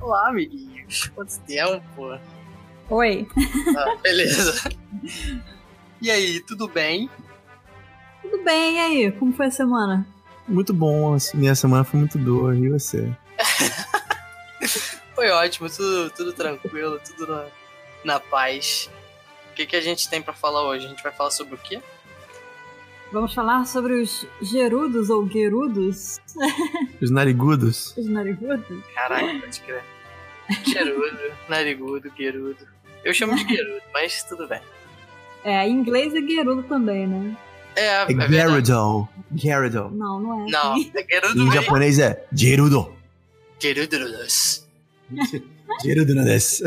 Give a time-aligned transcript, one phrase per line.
[0.00, 1.10] Olá, amiguinhos.
[1.14, 2.18] Quanto tempo?
[2.88, 3.28] Oi.
[3.76, 4.70] Ah, beleza.
[6.00, 7.10] E aí, tudo bem?
[8.22, 9.12] Tudo bem, e aí?
[9.12, 10.06] Como foi a semana?
[10.48, 13.14] Muito bom, assim, minha semana foi muito boa, e você?
[15.14, 17.46] Foi ótimo, tudo, tudo tranquilo, tudo na,
[18.04, 18.90] na paz.
[19.50, 20.86] O que, que a gente tem pra falar hoje?
[20.86, 21.80] A gente vai falar sobre o quê?
[23.12, 26.18] Vamos falar sobre os gerudos ou guerudos?
[26.98, 27.94] Os narigudos?
[27.94, 28.82] Os narigudos?
[28.94, 29.84] Caralho, pode crer.
[30.64, 32.66] Gerudo, narigudo, guerudo.
[33.04, 34.62] Eu chamo de guerudo, mas tudo bem.
[35.44, 37.36] É, em inglês é guerudo também, né?
[37.76, 38.28] É, é É.
[38.28, 39.08] Gerudo.
[39.34, 39.90] Gerudo.
[39.90, 40.50] Não, não é.
[40.50, 43.01] Não, é guerudo Em japonês é Gerudo.
[43.62, 44.66] Gerudos.
[45.84, 46.64] Gerudo não desce.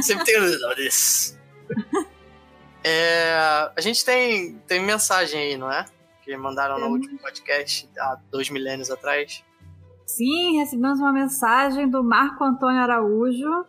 [0.00, 1.36] Sempre tem guerudos.
[2.84, 3.32] É,
[3.76, 5.84] a gente tem, tem mensagem aí, não é?
[6.22, 9.44] Que mandaram no último podcast há dois milênios atrás.
[10.06, 13.64] Sim, recebemos uma mensagem do Marco Antônio Araújo.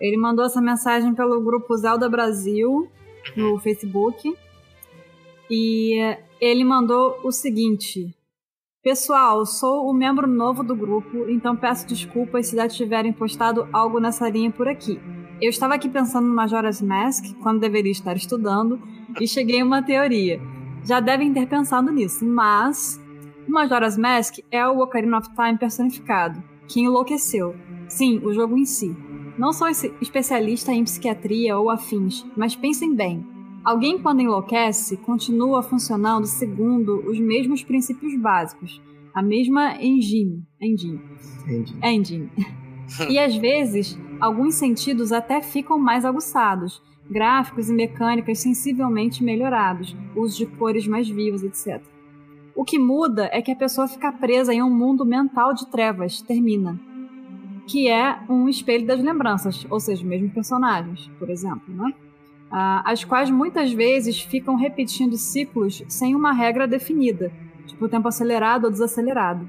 [0.00, 2.90] Ele mandou essa mensagem pelo grupo Zelda Brasil
[3.36, 4.36] no Facebook.
[5.48, 8.12] E ele mandou o seguinte:
[8.82, 14.00] Pessoal, sou o membro novo do grupo, então peço desculpas se já tiverem postado algo
[14.00, 14.98] nessa linha por aqui.
[15.38, 18.80] Eu estava aqui pensando no Majora's Mask, quando deveria estar estudando,
[19.20, 20.40] e cheguei a uma teoria.
[20.82, 22.98] Já devem ter pensado nisso, mas
[23.46, 27.54] o Majora's Mask é o Ocarina of Time personificado, que enlouqueceu.
[27.86, 28.96] Sim, o jogo em si.
[29.36, 33.26] Não sou especialista em psiquiatria ou afins, mas pensem bem.
[33.64, 38.80] Alguém, quando enlouquece, continua funcionando segundo os mesmos princípios básicos,
[39.14, 40.42] a mesma engine.
[40.60, 41.00] Engine.
[41.42, 41.76] Entendi.
[41.82, 42.30] engine.
[43.08, 50.38] e às vezes, alguns sentidos até ficam mais aguçados, gráficos e mecânicas sensivelmente melhorados, uso
[50.38, 51.82] de cores mais vivas, etc.
[52.54, 56.22] O que muda é que a pessoa fica presa em um mundo mental de trevas,
[56.22, 56.80] termina.
[57.66, 61.92] Que é um espelho das lembranças, ou seja, os mesmos personagens, por exemplo, né?
[61.94, 62.09] Ah,
[62.50, 67.32] as quais muitas vezes ficam repetindo ciclos sem uma regra definida,
[67.66, 69.46] tipo tempo acelerado ou desacelerado.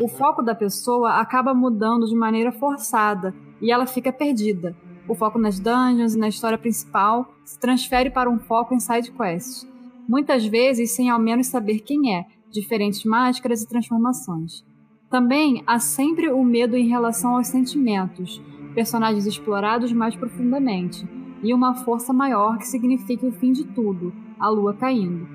[0.00, 4.76] O foco da pessoa acaba mudando de maneira forçada e ela fica perdida.
[5.08, 9.10] O foco nas dungeons e na história principal se transfere para um foco em side
[9.12, 9.68] quests,
[10.08, 14.64] muitas vezes sem ao menos saber quem é, diferentes máscaras e transformações.
[15.08, 18.40] Também há sempre o medo em relação aos sentimentos,
[18.74, 21.06] personagens explorados mais profundamente,
[21.42, 25.28] e uma força maior que signifique o fim de tudo, a lua caindo.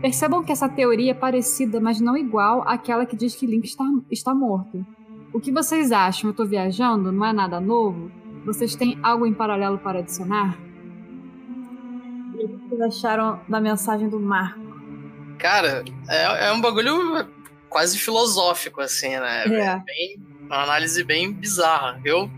[0.00, 3.84] Percebam que essa teoria é parecida, mas não igual àquela que diz que Link está,
[4.10, 4.86] está morto.
[5.32, 6.28] O que vocês acham?
[6.28, 7.10] Eu estou viajando?
[7.10, 8.10] Não é nada novo?
[8.44, 10.56] Vocês têm algo em paralelo para adicionar?
[12.32, 14.60] O que vocês acharam da mensagem do Marco?
[15.38, 17.28] Cara, é, é um bagulho
[17.68, 19.44] quase filosófico, assim, né?
[19.46, 19.78] É.
[19.84, 22.00] bem, uma análise bem bizarra.
[22.04, 22.30] Eu,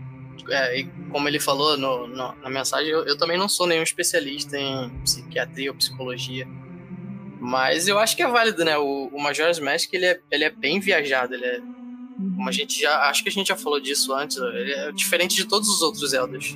[0.49, 3.83] é, e como ele falou no, no- na mensagem, eu, eu também não sou nenhum
[3.83, 6.47] especialista em psiquiatria ou psicologia.
[7.39, 8.77] Mas eu acho que é válido, né?
[8.77, 11.59] O, o Majora's Mask, ele é, ele é bem viajado, ele é
[12.35, 13.09] como a gente já.
[13.09, 14.37] Acho que a gente já falou disso antes.
[14.37, 16.55] Ele é diferente de todos os outros Zeldas.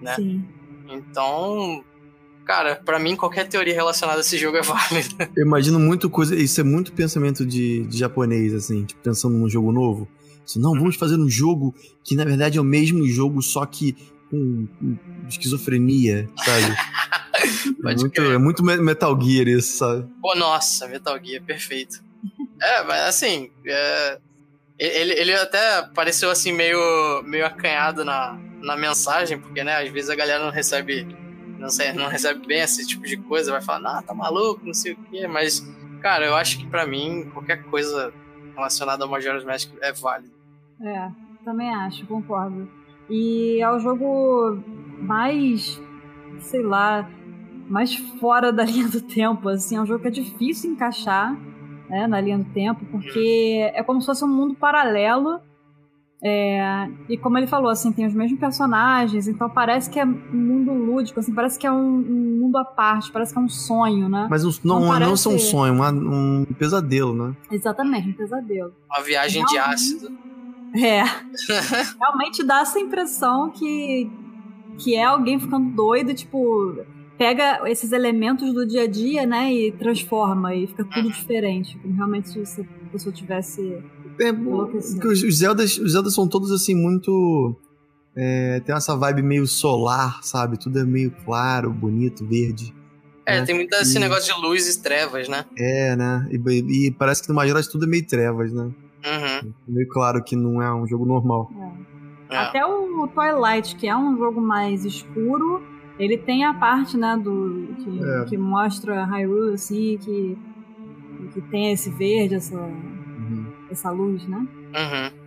[0.00, 0.14] né?
[0.16, 0.44] Sim.
[0.88, 1.84] Então.
[2.44, 5.30] Cara, pra mim qualquer teoria relacionada a esse jogo é válida.
[5.36, 6.34] Eu imagino muito coisa.
[6.34, 10.08] Isso é muito pensamento de, de japonês, assim, tipo, pensando num jogo novo.
[10.44, 13.96] Assim, não, vamos fazer um jogo que na verdade é o mesmo jogo, só que
[14.30, 14.96] com, com
[15.28, 16.76] esquizofrenia, sabe?
[17.84, 20.06] É muito, é muito Me- Metal Gear isso, sabe?
[20.20, 21.96] Pô, nossa, Metal Gear, perfeito.
[22.60, 24.18] É, mas assim, é,
[24.78, 30.10] ele, ele até pareceu assim meio, meio acanhado na, na mensagem, porque né, às vezes
[30.10, 31.04] a galera não recebe,
[31.58, 34.74] não, sei, não recebe bem esse tipo de coisa, vai falar, ah, tá maluco, não
[34.74, 35.66] sei o quê, mas,
[36.00, 38.12] cara, eu acho que pra mim, qualquer coisa
[38.54, 40.31] relacionada ao Majora's Mask é válido.
[40.82, 41.10] É,
[41.44, 42.68] também acho, concordo.
[43.08, 44.58] E é o jogo
[45.00, 45.80] mais,
[46.40, 47.08] sei lá,
[47.68, 51.36] mais fora da linha do tempo, assim, é um jogo que é difícil encaixar
[51.88, 55.40] né, na linha do tempo, porque é como se fosse um mundo paralelo.
[56.24, 60.14] é, e como ele falou, assim, tem os mesmos personagens, então parece que é um
[60.32, 63.48] mundo lúdico, assim, parece que é um, um mundo à parte, parece que é um
[63.48, 64.26] sonho, né?
[64.30, 67.34] Mas um- não, Não não, parece- são um sonho, uma- um pesadelo, né?
[67.50, 68.72] Exatamente, um pesadelo.
[68.88, 69.74] Uma viagem de Realmente.
[69.74, 70.08] ácido.
[70.74, 71.02] É.
[72.00, 74.10] Realmente dá essa impressão que,
[74.78, 76.76] que é alguém ficando doido, tipo,
[77.18, 81.78] pega esses elementos do dia a dia, né, e transforma, e fica tudo diferente.
[81.78, 83.82] Como realmente se a pessoa tivesse.
[84.18, 87.54] é, porque os, os Zeldas, os Zeldas são todos assim muito.
[88.14, 90.58] É, tem essa vibe meio solar, sabe?
[90.58, 92.74] Tudo é meio claro, bonito, verde.
[93.24, 93.46] É, né?
[93.46, 95.44] tem muito esse negócio de luz e trevas, né?
[95.56, 96.28] É, né?
[96.30, 98.70] E, e parece que no Majora's tudo é meio trevas, né?
[99.04, 99.52] Uhum.
[99.68, 101.50] Meio claro que não é um jogo normal.
[102.30, 102.36] É.
[102.36, 105.62] Até o Twilight, que é um jogo mais escuro,
[105.98, 108.24] ele tem a parte, né, do que, É.
[108.24, 110.38] que mostra Hyrule, assim, que,
[111.34, 113.46] que tem esse verde, essa, Uhum.
[113.70, 114.38] essa luz, né?
[114.38, 115.22] Uhum.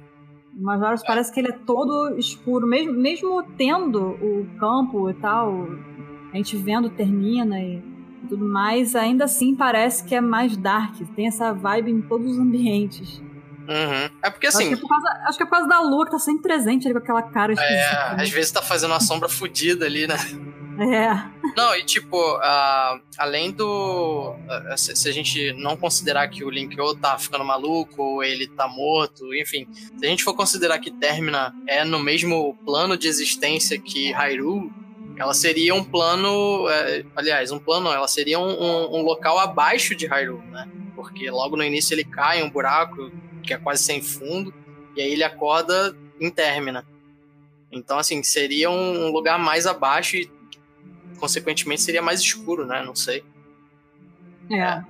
[0.57, 5.67] Majora's parece que ele é todo escuro, mesmo, mesmo tendo o campo e tal,
[6.31, 7.83] a gente vendo termina e
[8.29, 12.39] tudo mais, ainda assim parece que é mais dark, tem essa vibe em todos os
[12.39, 13.21] ambientes.
[13.67, 14.09] Uhum.
[14.23, 16.11] É porque acho, que assim, é causa, acho que é por causa da lua que
[16.11, 18.21] tá sempre presente ali com aquela cara é, esquisita.
[18.21, 20.15] às vezes tá fazendo uma sombra fodida ali, né?
[20.77, 21.13] É.
[21.55, 24.35] Não, e tipo, ah, além do.
[24.49, 28.23] ah, se, se a gente não considerar que o Link ou tá ficando maluco, ou
[28.23, 29.65] ele tá morto, enfim.
[29.97, 34.69] Se a gente for considerar que Termina é no mesmo plano de existência que Hyrule,
[35.17, 36.67] ela seria um plano.
[36.69, 40.67] é, aliás, um plano ela seria um, um- um local abaixo de Hyrule, né?
[40.93, 43.09] Porque logo no início ele cai em um buraco
[43.45, 44.53] que é quase sem fundo,
[44.95, 46.85] e aí ele acorda em Termina.
[47.71, 50.29] Então, assim, seria um lugar mais abaixo e
[51.19, 52.83] consequentemente seria mais escuro, né?
[52.85, 53.23] Não sei.
[54.51, 54.81] É.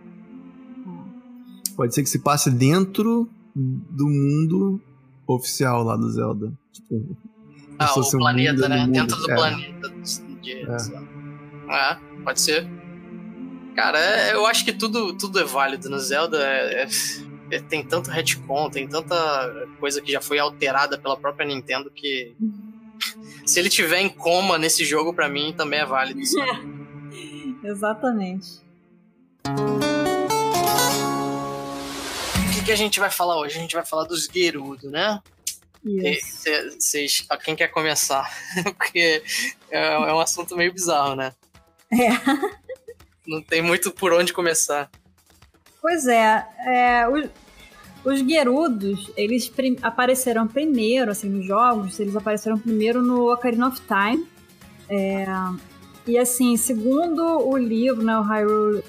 [1.76, 4.82] Pode ser que se passe dentro do mundo
[5.28, 6.52] oficial lá do Zelda.
[6.72, 7.18] Tipo,
[7.78, 8.88] Ah, o planeta, mundo né?
[8.88, 9.36] Dentro do É.
[9.36, 9.90] planeta.
[10.42, 10.78] De, É.
[11.70, 12.68] é, pode ser.
[13.76, 16.38] Cara, é- eu acho que tudo, tudo é válido no Zelda.
[16.42, 16.88] é- é-
[17.70, 22.36] tem tanto retcon, tem tanta coisa que já foi alterada pela própria Nintendo que.
[23.46, 26.26] Se ele tiver em coma nesse jogo, pra mim também é válido.
[26.26, 26.86] sabe?
[27.64, 28.66] Exatamente.
[32.38, 33.58] O que, que a gente vai falar hoje?
[33.58, 35.22] A gente vai falar dos Gerudo, né?
[36.80, 38.28] Vocês, quem quer começar?
[38.76, 39.24] Porque
[39.70, 41.32] é, é um assunto meio bizarro, né?
[41.92, 42.10] É.
[43.28, 44.90] Não tem muito por onde começar.
[45.88, 47.30] Pois é, é, os,
[48.04, 53.80] os Gerudos, eles prim- apareceram primeiro, assim, nos jogos, eles apareceram primeiro no Ocarina of
[53.82, 54.26] Time.
[54.90, 55.28] É,
[56.08, 58.84] e assim, segundo o livro, né, o Hyrule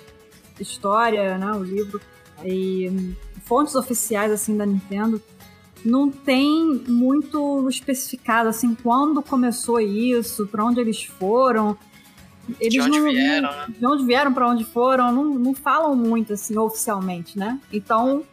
[0.58, 2.00] História, né, o livro,
[2.42, 3.14] e hum,
[3.44, 5.20] fontes oficiais, assim, da Nintendo,
[5.84, 11.76] não tem muito especificado, assim, quando começou isso, pra onde eles foram.
[12.60, 13.66] Eles de onde não, vieram, né?
[13.68, 17.60] de onde vieram, pra onde foram, não, não falam muito assim oficialmente, né?
[17.72, 18.24] Então,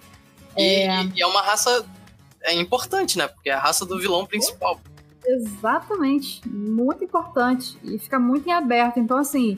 [0.55, 1.85] E e é uma raça
[2.43, 3.27] é importante, né?
[3.27, 4.79] Porque é a raça do vilão principal.
[5.25, 8.99] exatamente, muito importante e fica muito em aberto.
[8.99, 9.57] Então, assim,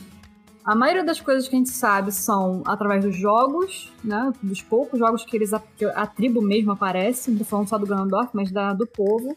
[0.63, 4.31] a maioria das coisas que a gente sabe são através dos jogos, né?
[4.41, 5.61] Dos poucos jogos que eles a,
[5.95, 9.35] a tribo mesmo aparece, não tô falando só do Ganondorf, mas da, do povo.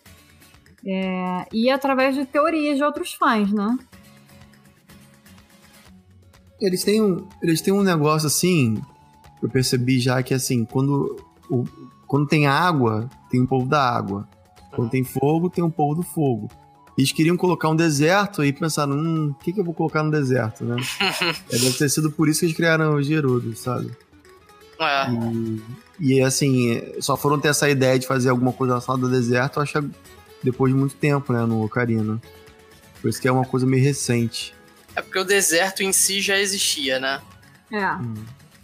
[0.86, 3.78] É, e através de teorias de outros fãs, né?
[6.60, 8.82] Eles têm um, eles têm um negócio assim,
[9.42, 11.16] eu percebi já que assim, quando,
[11.48, 11.64] o,
[12.06, 14.28] quando tem água, tem um povo da água.
[14.74, 16.48] Quando tem fogo, tem um povo do fogo.
[16.96, 20.10] Eles queriam colocar um deserto e pensaram, hum, o que, que eu vou colocar no
[20.10, 20.76] deserto, né?
[21.50, 23.90] é, deve ter sido por isso que eles criaram os Gerudos, sabe?
[24.80, 25.10] É.
[25.10, 25.62] E,
[26.00, 29.62] e assim, só foram ter essa ideia de fazer alguma coisa relacionada ao deserto, eu
[29.62, 29.90] acho
[30.42, 32.20] depois de muito tempo, né, no Ocarina.
[33.00, 34.54] Por isso que é uma coisa meio recente.
[34.98, 37.22] É porque o deserto em si já existia, né?
[37.70, 37.86] É.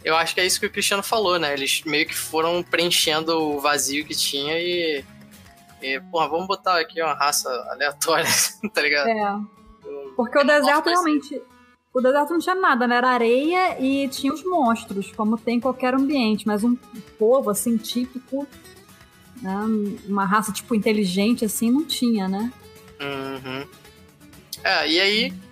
[0.03, 1.53] Eu acho que é isso que o Cristiano falou, né?
[1.53, 5.01] Eles meio que foram preenchendo o vazio que tinha e.
[5.81, 8.25] e porra, vamos botar aqui uma raça aleatória,
[8.73, 9.07] tá ligado?
[9.07, 9.39] É.
[10.17, 11.41] Porque o deserto realmente.
[11.93, 12.97] O deserto não tinha nada, né?
[12.97, 16.45] Era areia e tinha os monstros, como tem em qualquer ambiente.
[16.45, 16.75] Mas um
[17.17, 18.45] povo, assim, típico,
[19.41, 19.55] né?
[20.05, 22.51] uma raça, tipo, inteligente, assim, não tinha, né?
[22.99, 23.65] Uhum.
[24.61, 25.44] É, e aí.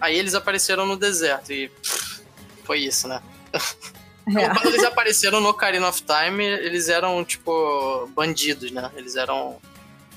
[0.00, 1.68] Aí eles apareceram no deserto e.
[1.68, 2.22] pff,
[2.64, 3.22] foi isso, né?
[4.28, 4.48] É.
[4.48, 8.90] Quando eles apareceram no Ocarina of Time, eles eram, tipo, bandidos, né?
[8.96, 9.60] Eles eram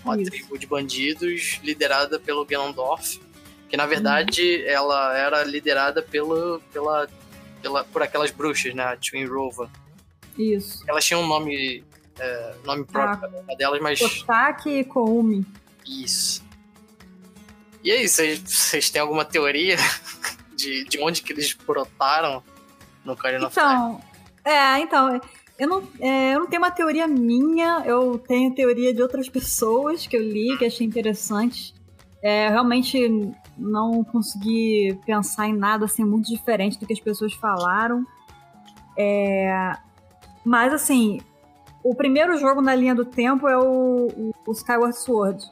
[0.04, 0.32] uma Isso.
[0.32, 3.22] tribo de bandidos liderada pelo Ganondorf,
[3.70, 7.08] que na verdade ela era liderada pelo, pela,
[7.62, 8.84] pela, por aquelas bruxas, né?
[8.84, 9.70] A Twin Rova.
[10.36, 10.84] Isso.
[10.88, 11.84] Elas tinham um nome,
[12.18, 13.56] é, nome próprio Ah.
[13.56, 15.46] delas, mas Otaki e Koumi.
[15.86, 16.44] isso.
[17.84, 19.78] E aí, vocês têm alguma teoria
[20.56, 22.44] de, de onde que eles brotaram
[23.06, 23.68] no Ocarina of Time?
[23.68, 24.02] Então,
[24.44, 25.22] é, então,
[25.58, 30.08] eu não, é, eu não tenho uma teoria minha, eu tenho teoria de outras pessoas
[30.08, 31.74] que eu li, que achei interessante.
[32.22, 38.06] É, realmente não consegui pensar em nada assim muito diferente do que as pessoas falaram.
[38.98, 39.74] É,
[40.44, 41.22] mas assim,
[41.82, 45.50] O primeiro jogo na linha do tempo é o, o Skyward Sword.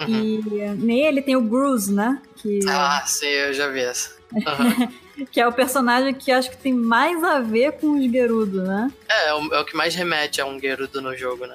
[0.00, 0.08] Uhum.
[0.08, 2.20] E nele tem o Bruce, né?
[2.36, 4.10] Que, Ah, sim, eu já vi essa.
[4.32, 5.24] Uhum.
[5.30, 8.90] que é o personagem que acho que tem mais a ver com os Gerudo, né?
[9.08, 11.54] é, é o, é o que mais remete a um Gerudo no jogo, né?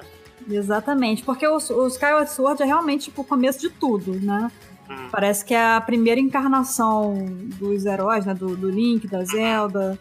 [0.50, 4.50] Exatamente, porque o, o Skyward Sword é realmente tipo, o começo de tudo, né?
[4.90, 5.08] Uhum.
[5.10, 7.14] Parece que é a primeira encarnação
[7.58, 8.34] dos heróis, né?
[8.34, 9.98] Do, do Link, da Zelda.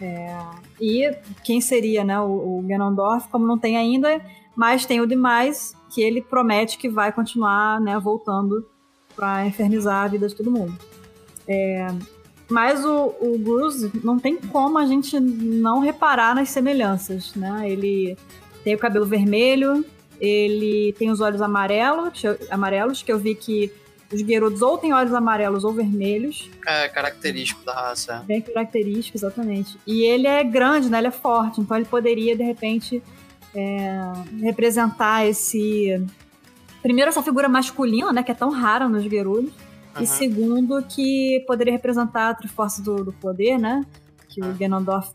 [0.00, 0.34] É,
[0.80, 2.18] e quem seria, né?
[2.18, 4.20] O, o Ganondorf, como não tem ainda,
[4.56, 7.98] mas tem o demais, que ele promete que vai continuar, né?
[7.98, 8.66] Voltando
[9.14, 10.76] pra infernizar a vida de todo mundo.
[11.46, 11.86] É,
[12.48, 17.68] mas o, o Bruce não tem como a gente não reparar nas semelhanças, né?
[17.68, 18.16] Ele
[18.62, 19.84] tem o cabelo vermelho,
[20.20, 23.72] ele tem os olhos amarelos, que eu, amarelos, que eu vi que
[24.12, 26.50] os Gerudos ou têm olhos amarelos ou vermelhos.
[26.66, 28.20] É característico da raça.
[28.22, 28.26] é.
[28.26, 29.78] Bem característico, exatamente.
[29.86, 30.98] E ele é grande, né?
[30.98, 33.02] Ele é forte, então ele poderia, de repente,
[33.54, 36.04] é, representar esse...
[36.82, 38.22] Primeiro, essa figura masculina, né?
[38.22, 39.52] Que é tão rara nos Gerudos.
[39.94, 40.02] Uhum.
[40.02, 43.84] E segundo, que poderia representar a Triforce do, do poder, né?
[44.28, 44.52] Que o Ah.
[44.52, 45.12] Ganondorf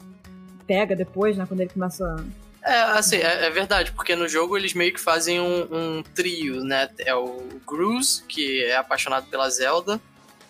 [0.66, 1.46] pega depois, né?
[1.48, 5.00] Quando ele começa a É, assim, é, é verdade, porque no jogo eles meio que
[5.00, 6.90] fazem um, um trio, né?
[7.00, 10.00] É o Gruz, que é apaixonado pela Zelda,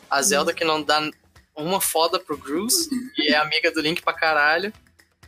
[0.09, 1.09] a Zelda que não dá
[1.55, 4.73] uma foda pro Gruz, e é amiga do Link pra caralho,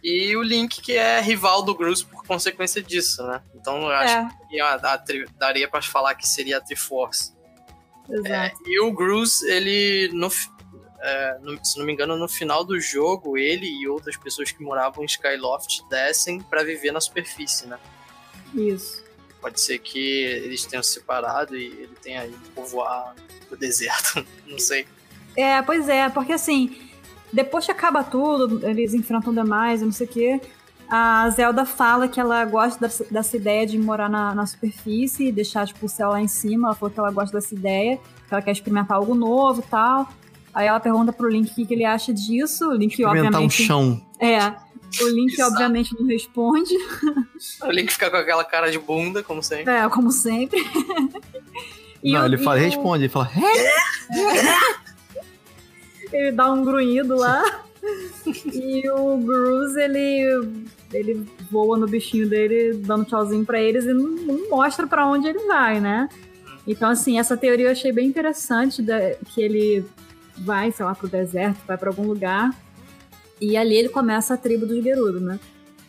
[0.03, 3.41] e o Link que é rival do Gruz por consequência disso, né?
[3.55, 7.33] Então eu acho É, que a- a tri- daria pra falar que seria a Triforce.
[8.09, 8.27] exato.
[8.31, 10.29] É, e o Gruz, ele, no,
[11.01, 14.63] é, no- se não me engano, no final do jogo, ele e outras pessoas que
[14.63, 17.77] moravam em Skyloft descem pra viver na superfície, né?
[18.53, 19.03] Isso.
[19.41, 23.15] Pode ser que eles tenham se separado e ele tenha ido povoar
[23.49, 24.85] o deserto, não sei.
[25.37, 26.88] É, pois é, porque assim,
[27.33, 30.41] depois que acaba tudo, eles enfrentam demais, não sei o quê.
[30.89, 35.31] A Zelda fala que ela gosta dessa, dessa ideia de morar na, na superfície e
[35.31, 36.67] deixar tipo, o céu lá em cima.
[36.69, 40.09] Ela falou que ela gosta dessa ideia, que ela quer experimentar algo novo e tal.
[40.53, 42.67] Aí ela pergunta pro Link o que, que ele acha disso.
[42.69, 43.63] O Link, Experimentar um obviamente.
[43.63, 44.01] chão.
[44.19, 44.47] É.
[45.03, 45.51] O Link, Exato.
[45.51, 46.73] obviamente, não responde.
[47.63, 49.71] O Link fica com aquela cara de bunda, como sempre.
[49.71, 50.59] É, como sempre.
[52.01, 54.79] E não, o- ele fala, o- responde, ele fala, "É?"
[56.11, 57.43] Ele dá um grunhido lá.
[58.25, 60.63] e o Bruce, ele,
[60.93, 65.27] ele voa no bichinho dele, dando tchauzinho pra eles e não, não mostra pra onde
[65.27, 66.09] ele vai, né?
[66.67, 69.85] Então, assim, essa teoria eu achei bem interessante, da- que ele
[70.37, 72.53] vai, sei lá, pro deserto, vai pra algum lugar.
[73.41, 75.39] E ali ele começa a tribo dos Gerudo, né?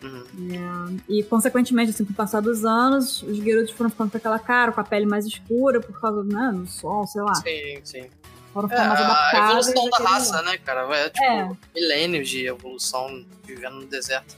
[0.03, 0.97] Uhum.
[1.09, 4.73] E, consequentemente, assim, com o passar dos anos, os Gerudos foram ficando com aquela cara,
[4.73, 7.35] com a pele mais escura, por causa né, do sol, sei lá.
[7.35, 8.05] Sim, sim.
[8.52, 10.97] Foram É, ficando mais a evolução da raça, né, cara?
[10.97, 11.50] É tipo É.
[11.75, 14.37] milênios de evolução vivendo no deserto.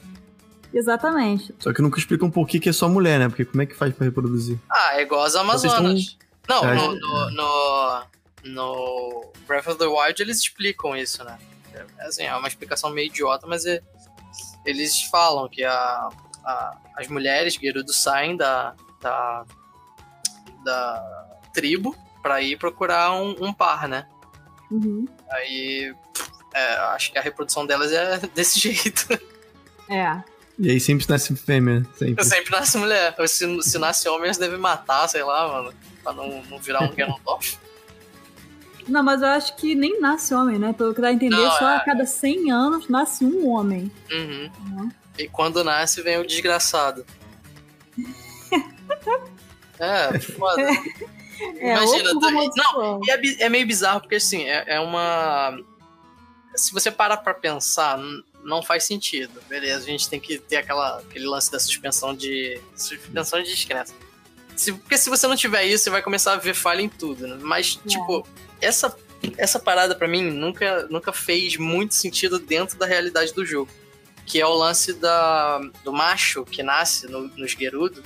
[0.72, 1.54] Exatamente.
[1.58, 3.28] Só que nunca explicam por que, que é só mulher, né?
[3.28, 4.58] Porque como é que faz pra reproduzir?
[4.70, 6.16] Ah, é igual as Amazonas.
[6.48, 6.74] Não, É.
[6.74, 8.02] no, no, no,
[8.44, 11.38] no Breath of the Wild eles explicam isso, né?
[11.74, 13.80] É, assim, é uma explicação meio idiota, mas é-
[14.64, 16.08] eles falam que a,
[16.44, 19.44] a- as mulheres Gerudo saem da, da,
[20.64, 24.06] da tribo pra ir procurar um, um par, né?
[24.70, 25.06] Uhum.
[25.30, 25.94] Aí
[26.54, 29.06] é, acho que a reprodução delas é desse jeito.
[29.90, 30.22] É.
[30.58, 32.24] E aí sempre nasce fêmea, sempre.
[32.24, 33.14] Sempre nasce mulher.
[33.26, 35.74] Se, se nasce homem, eles devem matar, sei lá, mano.
[36.02, 37.58] Pra não, não virar um Ganondorf.
[38.88, 40.72] Não, mas eu acho que nem nasce homem, né?
[40.72, 41.76] Pelo que dá a entender, Não, só é.
[41.76, 43.90] a cada 100 anos nasce um homem.
[44.10, 44.50] Uhum.
[44.66, 44.90] Uhum.
[45.18, 47.06] E quando nasce, vem o desgraçado.
[49.78, 50.62] é, foda.
[50.62, 50.74] É,
[51.60, 53.00] Imagina, tu- homossexual.
[53.04, 55.58] E é, é meio bizarro, porque assim, é, é uma.
[56.54, 57.98] Se você parar pra pensar,
[58.44, 59.40] não faz sentido.
[59.48, 62.60] Beleza, a gente tem que ter aquela, aquele lance da suspensão de.
[62.76, 63.94] Suspensão de descrença.
[64.54, 67.26] Se, porque se você não tiver isso, você vai começar a ver falha em tudo,
[67.26, 67.38] né?
[67.40, 67.88] Mas, É.
[67.88, 68.26] tipo,
[68.60, 68.94] essa,
[69.38, 73.70] essa parada pra mim nunca, nunca fez muito sentido dentro da realidade do jogo.
[74.26, 78.04] Que é o lance da, do macho que nasce no, nos Gerudo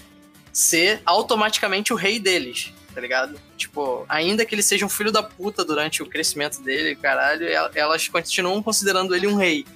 [0.53, 3.39] ser automaticamente o rei deles, tá ligado?
[3.59, 7.71] Tipo, ainda que ele seja um filho da puta durante o crescimento dele, caralho, el-
[7.75, 9.67] elas continuam considerando ele um rei.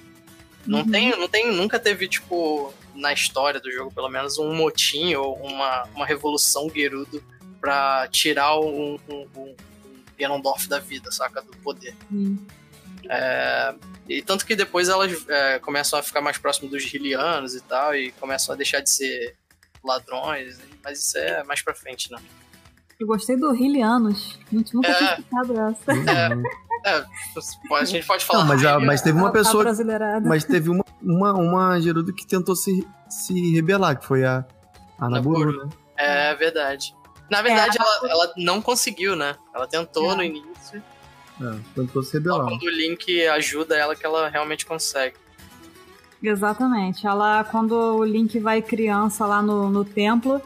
[0.65, 0.89] Não Uhum.
[0.89, 5.35] tem, não tem, nunca teve, tipo, na história do jogo, pelo menos, um motim ou
[5.37, 7.23] uma, uma revolução Gerudo
[7.59, 9.55] pra tirar um, um, um, um
[10.17, 11.43] Ganondorf da vida, saca?
[11.43, 11.95] Do poder.
[12.09, 12.43] Sim.
[13.07, 13.75] É,
[14.09, 17.93] e tanto que depois elas é, começam a ficar mais próximas dos Hylianos e tal,
[17.95, 19.35] e começam a deixar de ser
[19.83, 22.17] ladrões, mas isso é mais pra frente, né?
[23.01, 24.37] Eu gostei do Hylianos.
[24.51, 24.93] A gente nunca É.
[24.93, 25.91] tinha escutado essa.
[26.85, 27.05] É,
[27.73, 28.41] a gente pode falar.
[28.41, 29.63] Não, mas, a- mas teve uma A- a pessoa.
[29.63, 30.29] brasileirada.
[30.29, 34.45] Mas teve uma uma, uma Gerudo que tentou se, se rebelar, que foi a,
[34.99, 35.69] a Naburu, né?
[35.97, 36.95] É verdade.
[37.27, 39.35] Na verdade, é, ela, ela não conseguiu, né?
[39.55, 40.15] Ela tentou é.
[40.17, 40.83] no início.
[41.41, 42.43] É, tentou se rebelar.
[42.43, 45.15] Só quando o Link ajuda ela que ela realmente consegue.
[46.21, 47.07] Exatamente.
[47.07, 50.39] Ela, quando o Link vai criança lá no, no templo,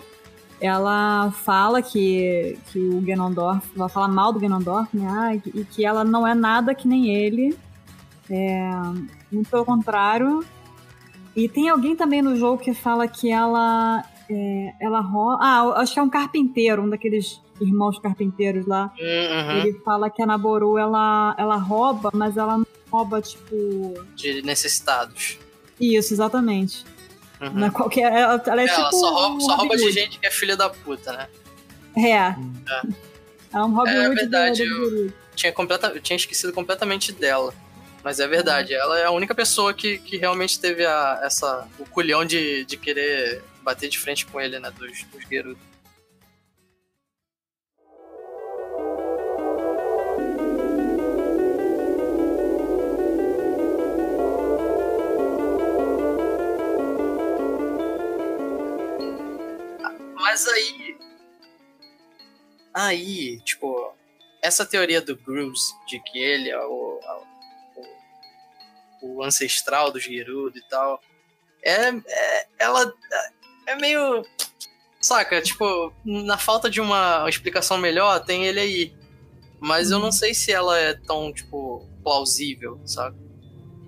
[0.60, 5.08] ela fala que, que o Ganondorf, ela fala mal do Ganondorf, né?
[5.10, 7.58] Ah, e que ela não é nada que nem ele.
[8.30, 8.72] É,
[9.32, 10.44] muito pelo contrário.
[11.36, 15.38] E tem alguém também no jogo que fala que ela é, ela rouba.
[15.42, 18.92] Ah, acho que é um carpinteiro, um daqueles irmãos carpinteiros lá.
[19.00, 19.58] Uhum.
[19.58, 23.94] Ele fala que a Naboru ela, ela rouba, mas ela não rouba, tipo.
[24.16, 25.38] De necessitados.
[25.80, 26.86] Isso, exatamente.
[27.46, 27.54] Uhum.
[27.54, 28.82] Na qualquer, ela, ela é, é tipo.
[28.82, 31.28] Ela só rouba, só rouba de gente que é filha da puta, né?
[31.98, 32.12] É.
[32.12, 32.36] É,
[33.54, 37.54] é um Robin é, Hood verdade, eu tinha, completa, eu tinha esquecido completamente dela.
[38.04, 41.86] Mas é verdade, ela é a única pessoa que, que realmente teve a, essa, o
[41.86, 44.72] culhão de, de querer bater de frente com ele, né?
[44.72, 45.58] Dos, dos Gerudo.
[60.36, 60.98] Mas aí.
[62.74, 63.94] Aí, tipo,
[64.42, 67.00] essa teoria do Bruce de que ele é o,
[69.01, 71.01] o, o ancestral dos Gerudo e tal.
[71.63, 72.94] É, é, ela
[73.65, 74.25] é meio.
[75.00, 78.94] Saca, tipo, na falta de uma explicação melhor, tem ele aí.
[79.62, 83.18] Mas eu não sei se ela é tão, tipo, plausível, sabe?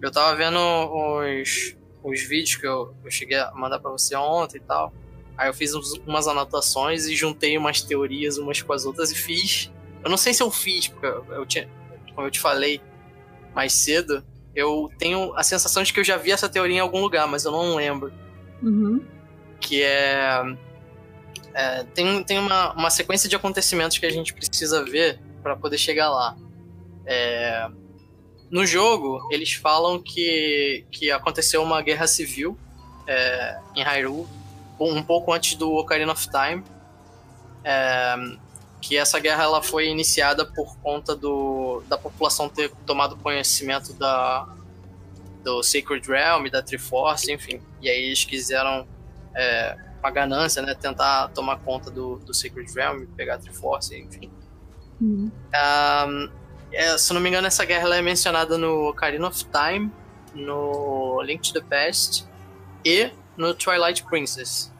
[0.02, 4.60] Eu tava vendo os, os vídeos que eu, eu cheguei a mandar pra você ontem
[4.60, 4.94] e tal.
[5.38, 9.16] Aí eu fiz uns, umas anotações e juntei umas teorias umas com as outras e
[9.16, 9.72] fiz.
[10.04, 11.70] Eu não sei se eu fiz, porque eu, tinha.
[12.16, 12.82] Como eu te falei
[13.54, 14.24] mais cedo,
[14.56, 17.46] eu tenho a sensação de que eu já vi essa teoria em algum lugar, mas
[17.46, 18.12] eu não lembro.
[18.62, 19.06] Uhum
[19.60, 20.42] que é,
[21.54, 25.78] é tem, tem uma, uma sequência de acontecimentos que a gente precisa ver para poder
[25.78, 26.38] chegar lá.
[27.06, 27.68] É,
[28.50, 32.58] no jogo, eles falam que, que aconteceu uma guerra civil
[33.06, 34.28] é, em Hyrule,
[34.80, 36.64] um pouco antes do Ocarina of Time.
[37.64, 38.16] É,
[38.80, 44.48] que essa guerra ela foi iniciada por conta do, da população ter tomado conhecimento da,
[45.44, 47.60] do Sacred Realm, da Triforce, enfim.
[47.82, 48.88] E aí eles quiseram
[49.36, 50.76] é, uma ganância, né?
[50.76, 54.32] Tentar tomar conta do, do Sacred Realm, pegar a Triforce, enfim.
[55.02, 55.32] Uhum.
[55.32, 56.30] Um,
[56.72, 59.92] é, se não me engano, essa guerra é mencionada no Ocarina of Time,
[60.36, 62.26] no Link to the Past
[62.86, 64.72] e no Twilight Princess.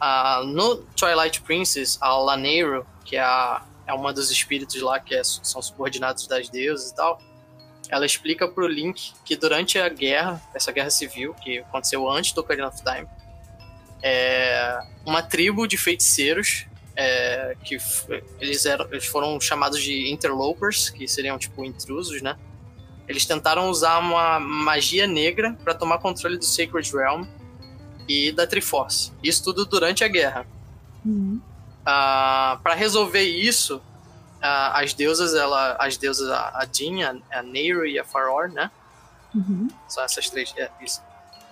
[0.00, 5.14] Uh, no Twilight Princess, a Laneiro, que é, a, é uma dos espíritos lá que
[5.14, 7.20] é, são subordinados das deusas e tal,
[7.88, 12.40] ela explica pro Link que durante a guerra, essa guerra civil, que aconteceu antes do
[12.40, 13.06] Ocarina of Time,
[14.02, 17.78] é, uma tribo de feiticeiros é, que
[18.40, 22.36] eles, eram, eles foram chamados de interlopers, que seriam tipo intrusos, né?
[23.06, 27.26] Eles tentaram usar uma magia negra para tomar controle do Sacred Realm
[28.08, 29.12] e da Triforce.
[29.22, 30.46] Isso tudo durante a guerra.
[31.04, 31.40] Uhum.
[31.82, 37.86] Uh, para resolver isso, uh, as deusas, ela, as deusas, a Jean, a, a Neyru
[37.86, 38.70] e a Faror, né?
[39.34, 39.68] Uhum.
[39.88, 40.54] São essas três.
[40.56, 41.00] É, isso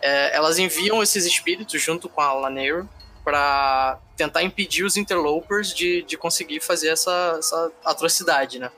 [0.02, 2.88] é, elas enviam esses espíritos junto com a Laneiro
[3.24, 8.70] para tentar impedir os interlopers de, de conseguir fazer essa, essa atrocidade, né?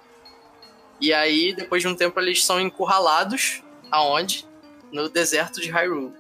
[1.01, 4.47] E aí, depois de um tempo, eles são encurralados aonde?
[4.93, 6.13] No deserto de Hyrule.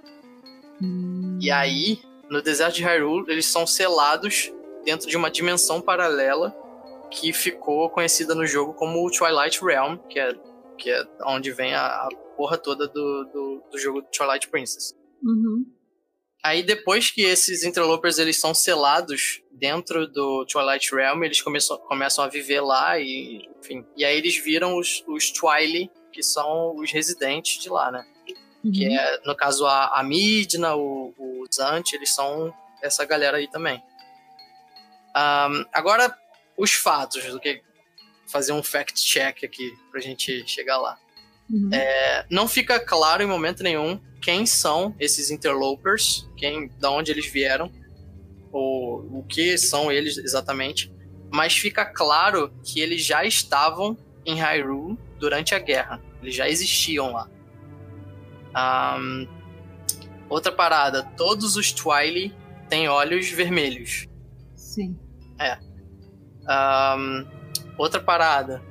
[0.82, 1.23] Hum.
[1.44, 1.98] E aí,
[2.30, 4.50] no deserto de Hyrule, eles são selados
[4.82, 6.56] dentro de uma dimensão paralela
[7.10, 10.32] que ficou conhecida no jogo como Twilight Realm, que é,
[10.78, 14.94] que é onde vem a, a porra toda do, do, do jogo Twilight Princess.
[15.22, 15.66] Uhum.
[16.42, 22.24] Aí depois que esses interlopers eles são selados dentro do Twilight Realm, eles começam, começam
[22.24, 23.84] a viver lá e, enfim.
[23.98, 28.02] E aí eles viram os, os Twilight, que são os residentes de lá, né?
[28.64, 28.72] Uhum.
[28.72, 33.48] Que é, no caso, a, a Midna, o, o Zant, eles são essa galera aí
[33.48, 33.82] também.
[35.16, 36.16] Um, agora,
[36.56, 37.62] os fatos, do que
[38.26, 40.98] fazer um fact check aqui pra gente chegar lá.
[41.50, 41.70] Uhum.
[41.72, 47.26] É, não fica claro em momento nenhum quem são esses interlopers, quem, da onde eles
[47.26, 47.70] vieram,
[48.50, 50.90] ou o que são eles exatamente,
[51.30, 56.00] mas fica claro que eles já estavam em Hyrule durante a guerra.
[56.22, 57.28] Eles já existiam lá.
[58.56, 59.26] Um,
[60.28, 62.34] outra parada, todos os Twilight
[62.68, 64.06] têm olhos vermelhos.
[64.54, 64.98] Sim.
[65.38, 65.58] É.
[66.48, 67.26] Um,
[67.78, 68.62] outra parada,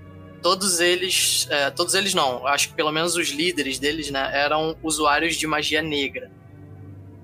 [0.41, 4.75] todos eles, é, todos eles não, acho que pelo menos os líderes deles, né, eram
[4.83, 6.31] usuários de magia negra.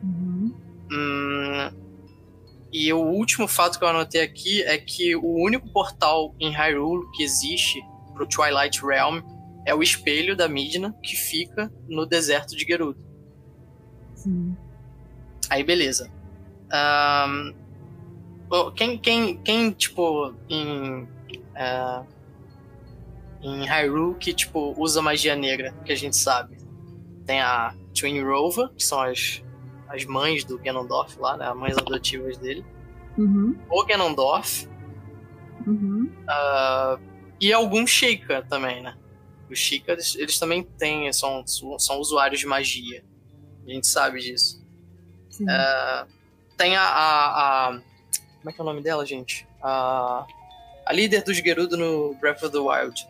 [0.02, 0.54] Uhum.
[0.92, 1.72] Hum,
[2.72, 7.10] e o último fato que eu anotei aqui é que o único portal em Hyrule
[7.14, 7.82] que existe
[8.14, 9.22] pro Twilight Realm
[9.66, 13.00] é o espelho da Midna que fica no deserto de Gerudo.
[14.16, 14.56] Sim.
[15.50, 16.12] Aí beleza.
[18.50, 21.08] Bom, quem, quem, quem, tipo, em.
[21.56, 22.02] é,
[23.42, 26.58] em Hyrule que, tipo, usa magia negra, que a gente sabe.
[27.26, 29.44] Tem a Twin Rova, que são as,
[29.88, 31.48] as mães do Ganondorf lá, né?
[31.48, 32.66] As mães adotivas dele.
[33.18, 33.56] Uhum.
[33.70, 34.68] O Ganondorf.
[35.68, 36.10] Uhum.
[36.28, 36.98] ah,
[37.40, 38.96] e alguns Sheikah também, né?
[39.50, 43.04] Os Sheikah, eles, também têm, são, são usuários de magia.
[43.66, 44.64] A gente sabe disso.
[45.50, 46.06] É,
[46.58, 47.82] tem a, a, a-
[48.40, 49.48] Como é que é o nome dela, gente?
[49.62, 50.26] A,
[50.86, 53.08] a líder dos Gerudo no Breath of the Wild.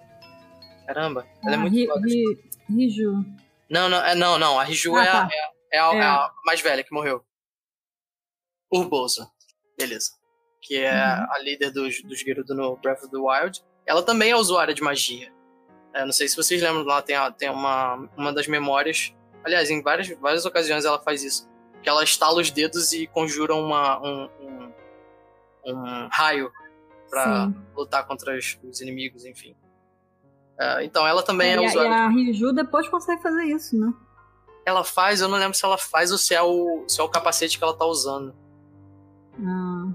[0.88, 2.08] Caramba, ela é Ah, muito Ri- foda.
[2.08, 3.25] Ri- Riju.
[3.69, 4.60] Não, não, é, não, não.
[4.60, 5.30] A Riju Ah, é, a, tá.
[5.73, 5.97] é, a- É.
[5.97, 7.23] é a mais velha que morreu.
[8.71, 9.30] Urbosa.
[9.78, 10.12] Beleza.
[10.62, 11.28] Que é Uhum.
[11.34, 13.63] a líder dos, dos Gerudo no Breath of the Wild.
[13.86, 15.32] Ela também é usuária de magia.
[15.93, 19.13] É, não sei se vocês lembram, lá tem, tem uma, uma das memórias.
[19.43, 21.49] Aliás, em várias, várias ocasiões ela faz isso.
[21.82, 24.73] Que ela estala os dedos e conjura uma, um, um,
[25.65, 26.52] um raio
[27.08, 27.56] Sim.
[27.75, 29.56] lutar contra os, os inimigos, enfim.
[30.60, 31.91] É, então ela também é, É, e, a, e usuária.
[31.91, 33.93] a Riju depois consegue fazer isso, né?
[34.65, 37.10] Ela faz, eu não lembro se ela faz ou se é o, se é o
[37.10, 38.36] capacete que ela tá usando.
[39.41, 39.91] Ah,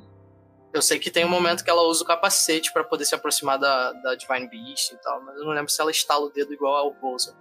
[0.74, 3.58] Eu sei que tem um momento que ela usa o capacete pra poder se aproximar
[3.58, 6.52] da, da Divine Beast e tal, mas eu não lembro se ela estala o dedo
[6.52, 7.32] igual ao Bolsa.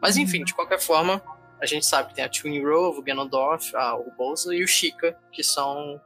[0.00, 1.20] Mas enfim, de qualquer forma,
[1.60, 5.18] a gente sabe que tem a Twin Rove, o Ganondorf, a Urbosa e o Chica,
[5.32, 6.00] que são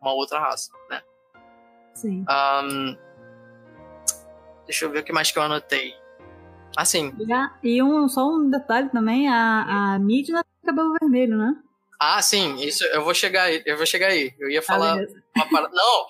[0.00, 1.02] uma outra raça, né?
[1.94, 2.24] sim.
[2.28, 2.96] Ahn,
[4.66, 5.92] deixa eu ver o que mais que eu anotei.
[6.76, 11.36] Assim, E, a- e um, só um detalhe também, a, a Midna tem cabelo vermelho,
[11.36, 11.54] né?
[11.98, 14.34] Ah, sim, isso eu vou chegar aí, eu vou chegar aí.
[14.38, 15.72] Eu ia falar Ah, uma parada.
[15.74, 16.06] Não,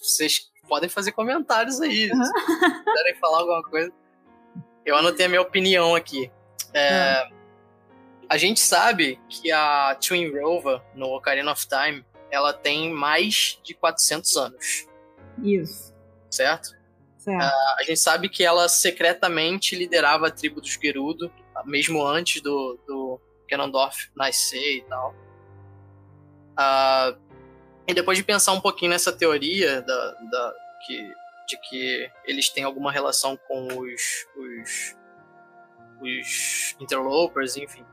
[0.00, 2.10] vocês podem fazer comentários aí.
[2.10, 2.24] Uhum.
[2.24, 3.92] Se quiserem falar alguma coisa.
[4.84, 6.30] Eu anotei a minha opinião aqui.
[6.74, 7.28] É,
[8.28, 13.74] A gente sabe que a Twin Rova, no Ocarina of Time, ela tem mais de
[13.74, 14.86] 400 anos,
[15.42, 15.94] Isso.
[16.30, 16.70] certo?
[17.18, 17.42] Certo.
[17.44, 21.30] A gente sabe que ela secretamente liderava a tribo dos Gerudo,
[21.66, 23.20] mesmo antes do, do
[23.52, 25.14] Ganondorf nascer e tal.
[26.56, 27.14] Ah,
[27.86, 30.54] e depois de pensar um pouquinho nessa teoria da, da-
[30.86, 31.12] que,
[31.48, 34.96] de que eles têm alguma relação com os, os,
[36.00, 37.84] os interlopers, enfim.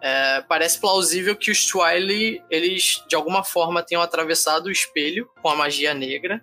[0.00, 5.48] é, parece plausível que os Twilight, eles de alguma forma tenham atravessado o espelho com
[5.48, 6.42] a magia negra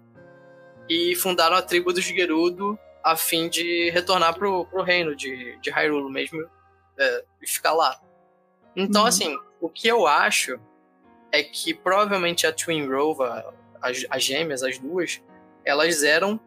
[0.90, 5.70] e fundaram a tribo dos Gerudo a fim de retornar pro, pro reino de, de
[5.72, 6.40] Hyrule mesmo
[6.98, 8.00] é, e ficar lá.
[8.76, 9.08] Então, Uhum.
[9.08, 10.60] assim, o que eu acho
[11.32, 15.22] é que provavelmente a Twin Rova, as, as gêmeas, as duas,
[15.66, 16.40] elas eram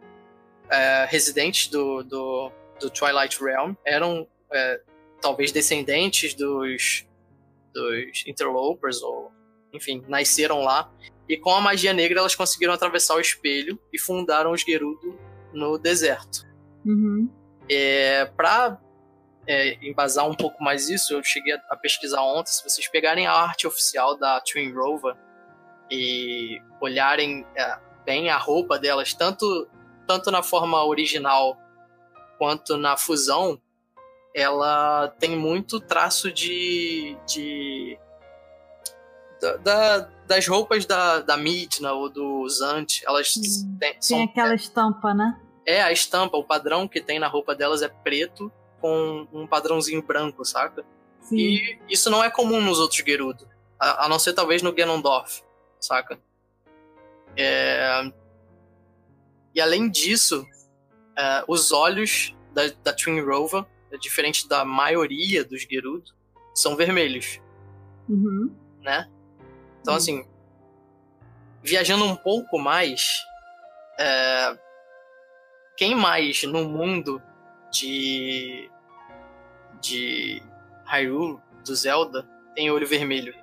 [0.71, 4.81] é, residentes do, do, do Twilight Realm, eram é,
[5.21, 7.07] talvez descendentes dos,
[7.73, 9.31] dos Interlopers, ou
[9.73, 10.91] enfim, nasceram lá.
[11.29, 15.19] E com a magia negra elas conseguiram atravessar o espelho e fundaram os Gerudo
[15.53, 16.47] no deserto.
[16.85, 17.31] Uhum.
[17.69, 18.79] É, para
[19.83, 22.51] embasar um pouco mais isso, eu cheguei a, pesquisar ontem.
[22.53, 25.17] Se vocês pegarem a arte oficial da Twin Rova
[25.91, 29.69] e olharem é, bem a roupa delas, tanto,
[30.07, 31.57] tanto na forma original
[32.39, 33.61] quanto na fusão,
[34.35, 37.17] ela tem muito traço de.
[37.27, 37.99] de
[39.41, 43.03] da, da- das roupas da, da Midna ou do Zant.
[43.05, 45.39] Elas têm- são Tem aquela estampa, né?
[45.67, 48.51] é a estampa, o padrão que tem na roupa delas é preto
[48.83, 50.85] com um padrãozinho branco, saca?
[51.21, 51.37] Sim.
[51.39, 53.49] E isso não é comum nos outros Gerudo.
[53.79, 55.43] A, a não ser talvez no Ganondorf,
[55.81, 56.21] saca?
[57.37, 58.13] É,
[59.55, 60.47] E além disso,
[61.17, 63.67] é, os olhos da, da Twin Rova,
[64.01, 66.11] diferente da maioria dos Gerudo,
[66.55, 67.41] são vermelhos,
[68.09, 68.55] Uhum.
[68.81, 69.09] né?
[69.81, 69.97] Então, Hum.
[69.97, 70.27] assim,
[71.63, 73.07] viajando um pouco mais,
[73.99, 74.59] é,
[75.77, 77.23] quem mais no mundo
[77.73, 78.71] de
[79.81, 80.41] de
[80.87, 82.23] Hyrule, do Zelda,
[82.55, 83.35] tem olho vermelho?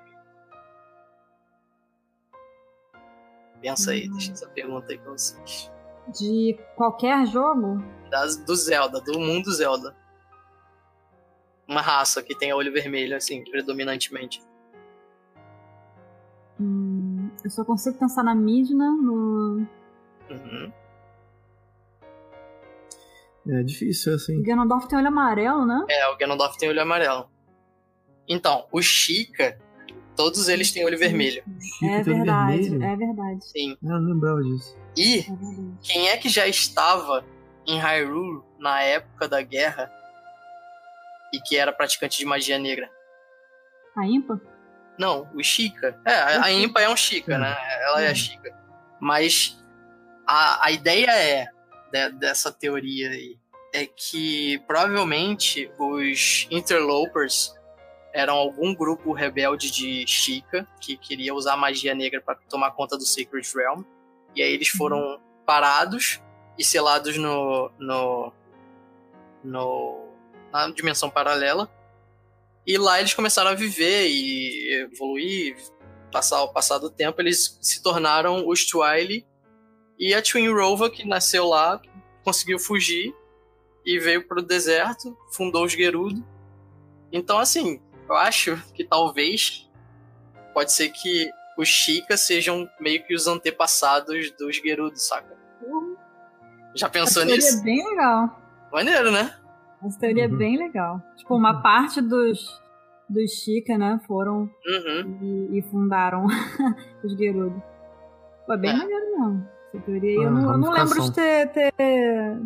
[3.60, 4.12] Pensa aí, Hum.
[4.12, 5.70] deixa essa pergunta aí pra vocês.
[6.18, 7.82] De qualquer jogo?
[8.10, 9.94] Das, do Zelda, do mundo Zelda.
[11.68, 14.42] Uma raça que tenha olho vermelho, assim, predominantemente.
[16.58, 19.66] Hum, eu só consigo pensar na Midna, no.
[20.30, 20.72] Uhum.
[23.52, 24.42] É difícil, O assim.
[24.42, 25.84] Ganondorf tem olho amarelo, né?
[25.88, 27.28] É, o Ganondorf tem olho amarelo.
[28.28, 29.58] Então, o Chica,
[30.16, 31.42] todos eles têm olho vermelho.
[31.82, 32.84] É tem olho verdade, vermelho.
[32.84, 33.44] é verdade.
[33.44, 33.76] Sim.
[33.84, 34.76] Ah, eu não lembrava disso.
[34.96, 35.24] E É
[35.82, 37.24] quem é que já estava
[37.66, 39.90] em Hyrule na época da guerra
[41.32, 42.88] e que era praticante de magia negra?
[43.96, 44.40] A Impa?
[44.98, 45.98] Não, o Chica.
[46.04, 47.56] É, a, a Impa é um Chica, né?
[47.86, 48.14] Ela é a.
[48.14, 48.54] Chica.
[49.00, 49.58] Mas
[50.26, 51.46] a, a ideia é,
[51.90, 53.38] de- dessa teoria aí,
[53.72, 57.54] é que provavelmente os Interlopers
[58.12, 63.06] eram algum grupo rebelde de Chica que queria usar magia negra para tomar conta do
[63.06, 63.82] Sacred Realm.
[64.34, 66.20] E aí eles foram parados
[66.58, 68.32] e selados no, no,
[69.44, 70.08] no
[70.52, 71.70] na dimensão paralela.
[72.66, 75.56] E lá eles começaram a viver e evoluir,
[76.12, 79.26] passar o passar do tempo, eles se tornaram os Twile
[79.98, 81.80] e a Twin Rova que nasceu lá,
[82.24, 83.14] conseguiu fugir
[83.84, 86.24] e veio pro deserto, fundou os Gerudo.
[87.12, 89.68] Então assim, eu acho que talvez
[90.54, 95.36] pode ser que os Chica sejam meio que os antepassados dos Gerudo, saca?
[96.74, 97.60] Já pensou Essa teoria nisso?
[97.60, 98.40] é bem legal.
[98.72, 99.36] Maneiro, né?
[99.84, 100.34] Essa teoria Uhum.
[100.34, 101.02] é bem legal.
[101.16, 102.60] Tipo, uma parte dos,
[103.08, 105.18] dos Chica, né, foram Uhum.
[105.52, 106.26] e, e fundaram
[107.02, 107.60] os Gerudo.
[108.46, 108.76] Foi bem É.
[108.76, 109.48] maneiro mesmo.
[109.74, 111.72] Essa teoria aí Ah, eu não, eu não lembro de ter, ter,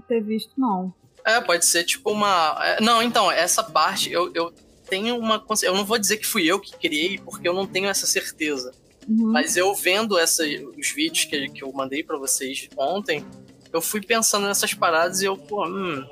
[0.08, 0.92] ter visto, não.
[1.24, 2.58] É, pode ser tipo uma.
[2.60, 4.52] é, Não, então, essa parte eu, eu
[4.88, 5.44] tenho uma.
[5.62, 8.72] Eu não vou dizer que fui eu que criei, porque eu não tenho essa certeza.
[9.08, 9.32] Uhum.
[9.32, 13.24] Mas eu vendo essa, os vídeos que, que eu mandei pra vocês ontem,
[13.72, 16.06] eu fui pensando nessas paradas e eu, pô, hum.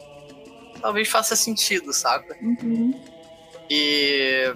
[0.80, 2.36] Talvez faça sentido, saca?
[2.42, 3.00] Uhum.
[3.70, 4.52] E.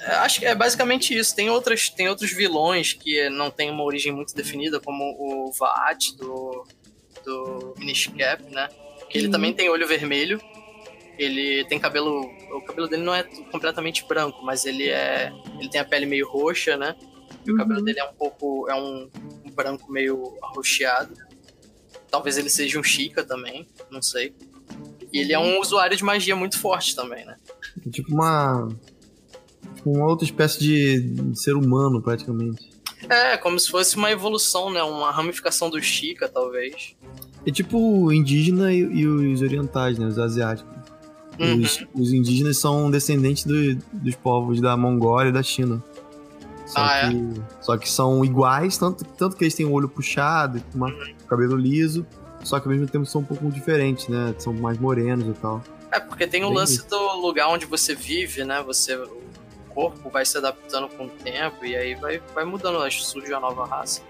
[0.00, 1.36] é, Acho que é basicamente isso.
[1.36, 6.16] Tem, outras, tem outros vilões que não tem uma origem muito definida, como o Vaat
[6.16, 6.66] do,
[7.22, 8.68] do Minish Cap, né?
[9.10, 9.32] Que ele Uhum.
[9.32, 10.40] também tem olho vermelho.
[11.18, 12.22] Ele tem cabelo.
[12.56, 15.30] O cabelo dele não é completamente branco, mas ele é.
[15.58, 16.96] Ele tem a pele meio roxa, né?
[17.44, 17.84] E o cabelo Uhum.
[17.84, 18.68] dele é um pouco.
[18.70, 19.10] É um,
[19.44, 21.12] um branco meio arroxeado.
[22.10, 24.34] Talvez ele seja um Chica também, não sei.
[25.12, 27.36] E ele é um usuário de magia muito forte também, né?
[27.86, 28.68] É tipo uma.
[29.76, 32.70] Tipo uma outra espécie de ser humano, praticamente.
[33.08, 34.82] É, como se fosse uma evolução, né?
[34.82, 36.94] Uma ramificação do Chica, talvez.
[37.46, 40.06] É tipo o indígena e, e os orientais, né?
[40.06, 40.70] Os asiáticos.
[41.38, 41.62] Uhum.
[41.62, 45.82] Os, os indígenas são descendentes do- dos povos da Mongólia e da China.
[46.66, 47.08] Só, Ah, é?
[47.10, 50.92] que, só que são iguais, tanto, tanto que eles têm o olho puxado, uma,
[51.26, 52.06] cabelo liso,
[52.44, 54.34] só que ao mesmo tempo são um pouco diferentes, né?
[54.38, 55.62] São mais morenos e tal.
[55.90, 56.88] É, porque tem o Bem lance isso.
[56.90, 58.62] do lugar onde você vive, né?
[58.64, 59.10] Você, o
[59.70, 63.40] corpo vai se adaptando com o tempo e aí vai, vai mudando, acho, surge uma
[63.40, 64.02] nova raça.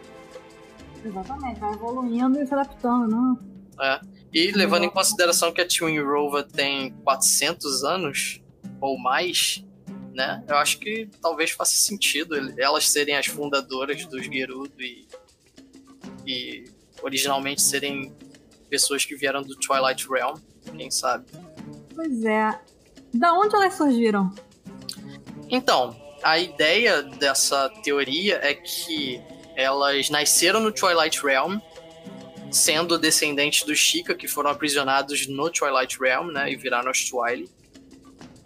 [1.04, 3.36] Exatamente, vai evoluindo e se adaptando, né?
[3.80, 4.00] É.
[4.32, 8.40] E levando em consideração que a Twin Rova tem 400 anos
[8.80, 9.64] ou mais,
[10.14, 10.44] né?
[10.46, 15.08] Eu acho que talvez faça sentido elas serem as fundadoras dos Gerudo e,
[16.26, 16.64] e
[17.02, 18.14] originalmente serem
[18.68, 20.38] pessoas que vieram do Twilight Realm,
[20.76, 21.26] quem sabe.
[21.94, 22.60] Pois é.
[23.12, 24.32] Da onde elas surgiram?
[25.48, 29.20] Então, a ideia dessa teoria é que
[29.60, 31.58] elas nasceram no Twilight Realm,
[32.50, 37.50] sendo descendentes dos Chica, que foram aprisionados no Twilight Realm, né, e viraram os Twilight.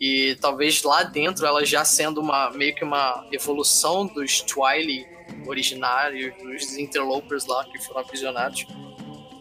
[0.00, 5.08] E talvez lá dentro, elas já sendo uma meio que uma evolução dos Twilight
[5.46, 8.66] originários, dos Interlopers lá que foram aprisionados,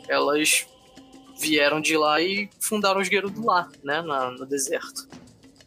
[0.07, 0.65] elas
[1.39, 5.07] vieram de lá e fundaram os Gerudo lá, né, na- no deserto.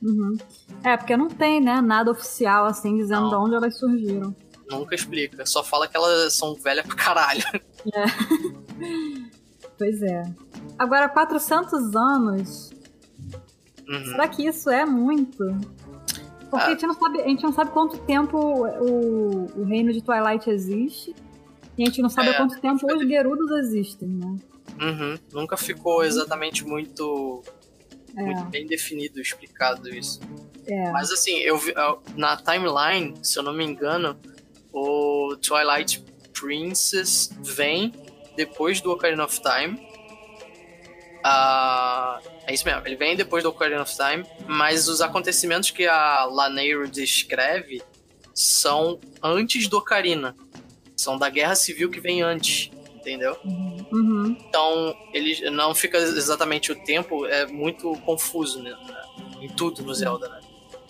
[0.02, 0.36] Uhum.
[0.84, 3.28] É, porque não tem, né, nada oficial assim dizendo Não.
[3.30, 4.34] de onde elas surgiram.
[4.70, 7.42] Nunca explica, só fala que elas são velhas pra caralho.
[9.78, 10.22] Pois é.
[10.78, 12.70] Agora, 400 anos,
[13.88, 14.04] Uhum.
[14.06, 15.38] será que isso é muito?
[16.50, 16.66] Porque Ah.
[16.66, 20.48] a, gente não sabe, a gente não sabe quanto tempo o, o reino de Twilight
[20.50, 21.14] existe.
[21.78, 24.36] E a gente não sabe É, há quanto tempo os Gerudos existem, né?
[24.80, 25.18] Uhum.
[25.32, 27.42] Nunca ficou exatamente muito,
[28.16, 30.20] É, muito bem definido, explicado isso.
[30.66, 30.90] é.
[30.90, 34.16] Mas assim, eu vi, eu- na timeline, se eu não me engano,
[34.76, 36.04] o Twilight
[36.38, 37.94] Princess vem
[38.36, 39.80] depois do Ocarina of Time.
[41.24, 45.86] Ah, é isso mesmo, ele vem depois do Ocarina of Time, mas os acontecimentos que
[45.86, 47.82] a Laneiro descreve
[48.34, 50.36] são antes do Ocarina.
[50.94, 53.34] São da Guerra Civil que vem antes, entendeu?
[53.90, 54.36] Uhum.
[54.46, 58.76] Então, ele não fica exatamente o tempo, é muito confuso né,
[59.40, 60.40] em tudo no Zelda, né?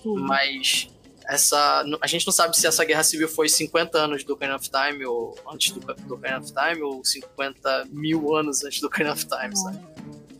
[0.02, 0.20] Tudo.
[0.20, 0.88] Mas
[1.28, 1.84] essa.
[2.00, 5.04] A gente não sabe se essa guerra civil foi 50 anos do Ocarina of Time,
[5.04, 9.26] ou antes do, do Ocarina of Time, ou 50 mil anos antes do Ocarina of
[9.26, 9.78] Time, sabe?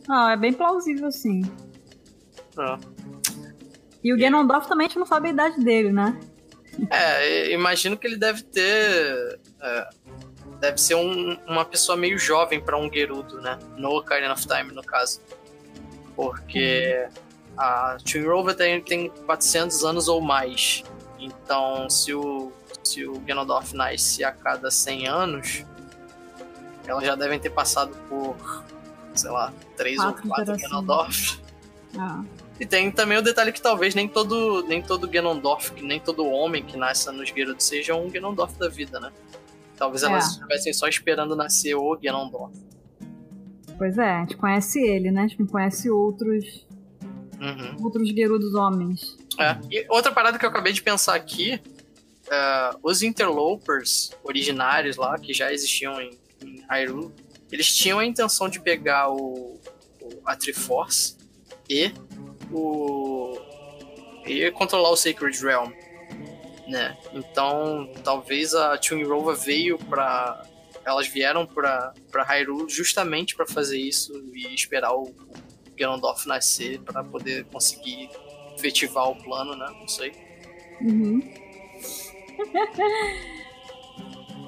[0.09, 1.41] Ah, é bem plausível, sim.
[2.57, 2.77] É.
[4.03, 6.17] E o Ganondorf também a gente não sabe a idade dele, né?
[6.91, 9.39] É, imagino que ele deve ter.
[9.59, 9.89] é,
[10.59, 13.57] deve ser um- uma pessoa meio jovem pra um Gerudo, né?
[13.75, 15.19] No Ocarina of Time, no caso.
[16.15, 17.07] Porque
[17.57, 20.83] a Twin Rover tem, tem 400 anos ou mais.
[21.19, 22.51] Então, se o,
[22.83, 25.65] se o Ganondorf nasce a cada 100 anos,
[26.85, 28.35] elas já devem ter passado por,
[29.15, 30.69] sei lá, 3 ou Quatro 4 gerações.
[30.69, 31.41] Ganondorf.
[31.97, 32.23] Ah.
[32.59, 36.63] E tem também o detalhe que talvez nem todo, nem todo Ganondorf, nem todo homem
[36.63, 39.11] que nasce nos Gerudo seja um Ganondorf da vida, né?
[39.75, 40.07] Talvez É.
[40.07, 42.53] elas estivessem só esperando nascer o Ganondorf.
[43.77, 45.21] Pois é, a gente conhece ele, né?
[45.21, 46.65] A gente não conhece outros,
[47.39, 47.83] Uhum.
[47.83, 49.17] outros Gerudos homens.
[49.39, 49.57] É.
[49.71, 51.61] E outra parada que eu acabei de pensar aqui,
[52.29, 57.11] é, os Interlopers originários lá, que já existiam em, em Hyrule,
[57.51, 59.59] eles tinham a intenção de pegar o,
[60.01, 61.15] o- a Triforce
[61.69, 61.91] e
[62.51, 63.37] o
[64.25, 65.71] e controlar o Sacred Realm,
[66.67, 66.97] né?
[67.13, 70.43] Então, talvez a Twin Rova veio pra
[70.83, 75.13] elas vieram pra para Hyrule justamente pra fazer isso e esperar o, o
[75.77, 78.09] Ganondorf nascer pra poder conseguir
[78.57, 79.67] efetivar o plano, né?
[79.79, 80.11] Não sei.
[80.81, 81.21] Uhum.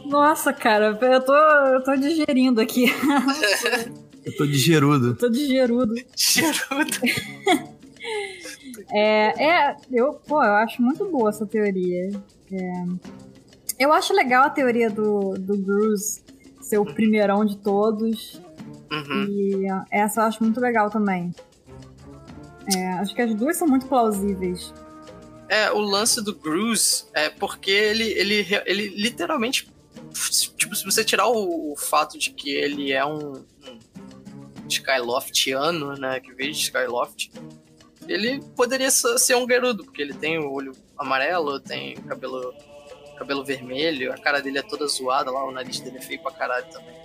[0.06, 2.86] Nossa, cara, eu tô, eu tô digerindo aqui.
[4.26, 5.16] Eu tô de gerudo.
[5.16, 5.96] tô digerudo.
[6.16, 7.00] Gerudo.
[8.92, 12.10] É, é, eu, pô, eu acho muito boa essa teoria.
[12.52, 12.84] É,
[13.80, 16.22] eu acho legal a teoria do, do Bruce
[16.62, 18.40] ser o primeirão de todos.
[18.92, 19.26] Uhum.
[19.30, 21.34] E essa eu acho muito legal também.
[22.76, 24.74] É, acho que as duas são muito plausíveis.
[25.48, 29.72] É, o lance do Bruce é porque ele, ele, ele literalmente.
[30.58, 36.20] Tipo, se você tirar o, o fato de que ele é um, um Skyloftiano, né?
[36.20, 37.32] Que veio de Skyloft,
[38.08, 42.54] ele poderia ser um Gerudo, porque ele tem o olho amarelo, tem o cabelo,
[43.18, 46.32] cabelo vermelho, a cara dele é toda zoada lá, o nariz dele é feio pra
[46.32, 46.96] caralho também.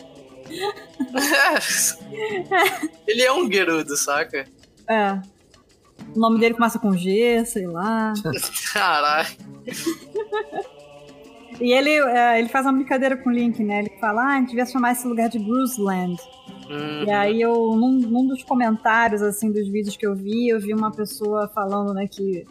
[3.07, 4.47] ele é um Gerudo, saca?
[4.89, 5.21] É.
[6.15, 8.13] O nome dele começa com G, sei lá.
[8.73, 9.29] Caralho.
[11.61, 13.81] E ele, é, ele faz uma brincadeira com o Link, né?
[13.81, 16.21] Ele fala, ah, a gente devia chamar esse lugar de Bruceland.
[16.69, 17.05] Uhum.
[17.05, 20.75] E aí eu, num, num dos comentários, assim, dos vídeos que eu vi, eu vi
[20.75, 22.47] uma pessoa falando, né, que,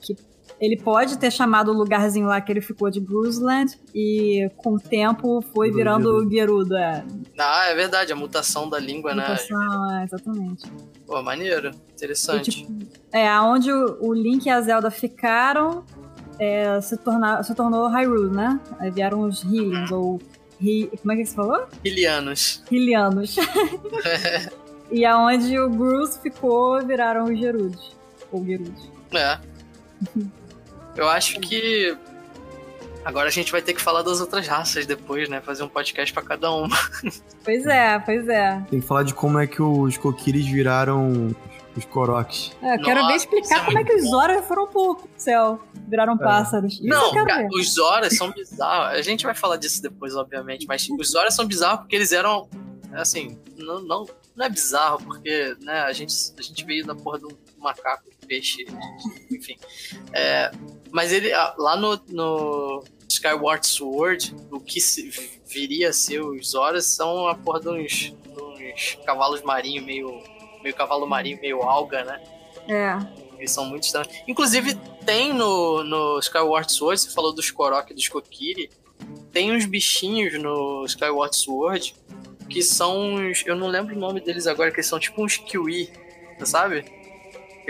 [0.00, 0.16] que
[0.60, 4.80] ele pode ter chamado o lugarzinho lá que ele ficou de Bruceland e com o
[4.80, 7.04] tempo foi Virou virando Gerudo, é.
[7.38, 9.22] Ah, é verdade, a mutação da língua, né?
[9.28, 10.64] Mutação, é, exatamente.
[11.06, 12.50] Pô, maneiro, E, interessante.
[12.50, 12.72] tipo,
[13.12, 15.84] é, aonde o, o Link e a Zelda ficaram,
[16.38, 18.58] é, se, tornar, se tornou Hyrule, né?
[18.78, 20.20] Aí vieram os Hylians, ou...
[20.58, 21.66] Hi, como é que você falou?
[21.84, 22.62] Ilianos.
[22.70, 23.36] Hylianos.
[24.90, 27.94] e aonde o Bruce ficou, viraram os Gerudos.
[28.32, 28.90] Ou Gerudos.
[29.12, 29.38] É.
[30.96, 31.96] Eu acho que.
[33.04, 35.40] Agora a gente vai ter que falar das outras raças depois, né?
[35.40, 36.76] Fazer um podcast pra cada uma.
[37.44, 38.60] Pois é, pois é.
[38.68, 41.32] Tem que falar de como é que os Kokiris viraram
[41.76, 42.50] os Koroks.
[42.60, 44.10] É, eu quero Nossa, ver explicar é como é que os bom.
[44.10, 45.60] Zora foram pro céu.
[45.86, 46.74] Viraram pássaros.
[46.74, 48.98] Isso Não, cara, os Zoras são bizarros.
[48.98, 50.66] A gente vai falar disso depois, obviamente.
[50.66, 52.48] Mas os Zoras são bizarros porque eles eram.
[52.92, 57.18] Assim, não, não, não é bizarro, porque né, a, gente, a gente veio da porra
[57.18, 58.66] do macaco, do peixe,
[59.30, 59.56] enfim.
[60.12, 60.50] É,
[60.96, 64.80] mas ele, ah, lá no, no Skyward Sword, o que
[65.46, 70.22] viria a ser os Zoras são a porra de uns, de uns cavalos marinhos, meio,
[70.62, 72.22] meio cavalo marinho, meio alga, né?
[72.66, 72.96] É.
[73.36, 74.08] Eles são muito estranhos.
[74.26, 78.70] Inclusive, tem no, no Skyward Sword, você falou dos Korok e dos Kokiri,
[79.30, 81.94] tem uns bichinhos no Skyward Sword
[82.48, 83.44] que são uns.
[83.44, 85.90] Eu não lembro o nome deles agora, que eles são tipo uns Kiwi,
[86.42, 86.86] sabe?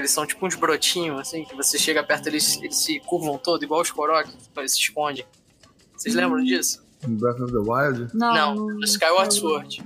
[0.01, 3.63] Eles são tipo uns brotinhos, assim, que você chega perto, eles, eles se curvam todo,
[3.63, 5.25] igual os Korok, eles se escondem.
[5.97, 6.85] Vocês lembram disso?
[7.07, 8.11] Em Breath of the Wild?
[8.15, 9.83] Não, Não, no- Skyward Sword.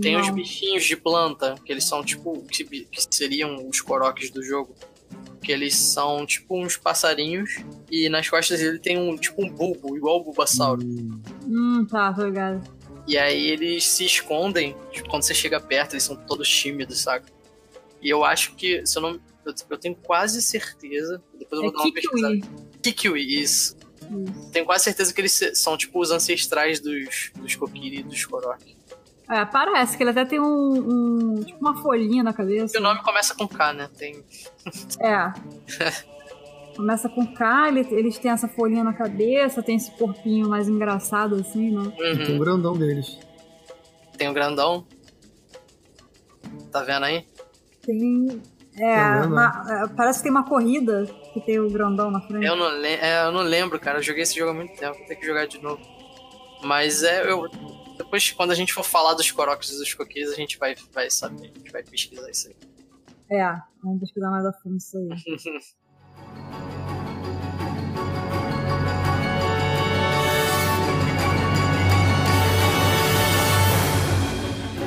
[0.00, 0.20] Tem não.
[0.20, 2.40] uns bichinhos de planta, que eles são tipo.
[2.44, 4.74] que, que seriam os Koroks do jogo.
[5.42, 7.56] Que eles são tipo uns passarinhos.
[7.90, 10.82] E nas costas ele tem um tipo um bulbo, igual o Bulbasauro.
[10.84, 12.62] Hum, Hum, tá, tô ligado.
[13.08, 14.76] E aí eles se escondem.
[14.92, 17.26] Tipo, quando você chega perto, eles são todos tímidos, saca?
[18.02, 18.84] E eu acho que.
[18.86, 19.20] Se eu não.
[19.44, 21.22] Eu, eu tenho quase certeza.
[21.38, 22.34] Depois eu É vou dar uma pesquisada.
[22.34, 22.50] Kikui.
[22.82, 23.76] Kikiwi, isso.
[24.10, 24.50] Isso.
[24.52, 28.76] Tenho quase certeza que eles são tipo os ancestrais dos, dos Kokiri e dos Korok.
[29.30, 30.44] É, parece que ele até tem um,
[31.36, 32.76] um- tipo uma folhinha na cabeça.
[32.76, 33.88] E o nome começa com K, né?
[33.96, 34.24] Tem.
[35.00, 35.32] É.
[36.76, 41.34] Começa com K, ele- eles têm essa folhinha na cabeça, tem esse corpinho mais engraçado
[41.36, 41.92] assim, né?
[41.94, 42.38] e tem um Uhum.
[42.38, 43.18] grandão deles.
[44.16, 44.86] Tem o grandão.
[46.72, 47.26] Tá vendo aí?
[47.82, 48.42] Tem.
[48.76, 52.46] É, uma- é, parece que tem uma corrida que tem o grandão na frente.
[52.46, 53.98] Eu não, é, eu não lembro, cara.
[53.98, 54.96] Eu joguei esse jogo há muito tempo.
[54.96, 55.80] Vou ter que jogar de novo.
[56.62, 57.48] Mas é, eu.
[57.98, 61.10] Depois, quando a gente for falar dos Koroks e dos Cookies, a gente vai, vai
[61.10, 61.50] saber.
[61.54, 62.56] A gente vai pesquisar isso aí.
[63.38, 65.08] É, vamos pesquisar mais a fundo isso aí.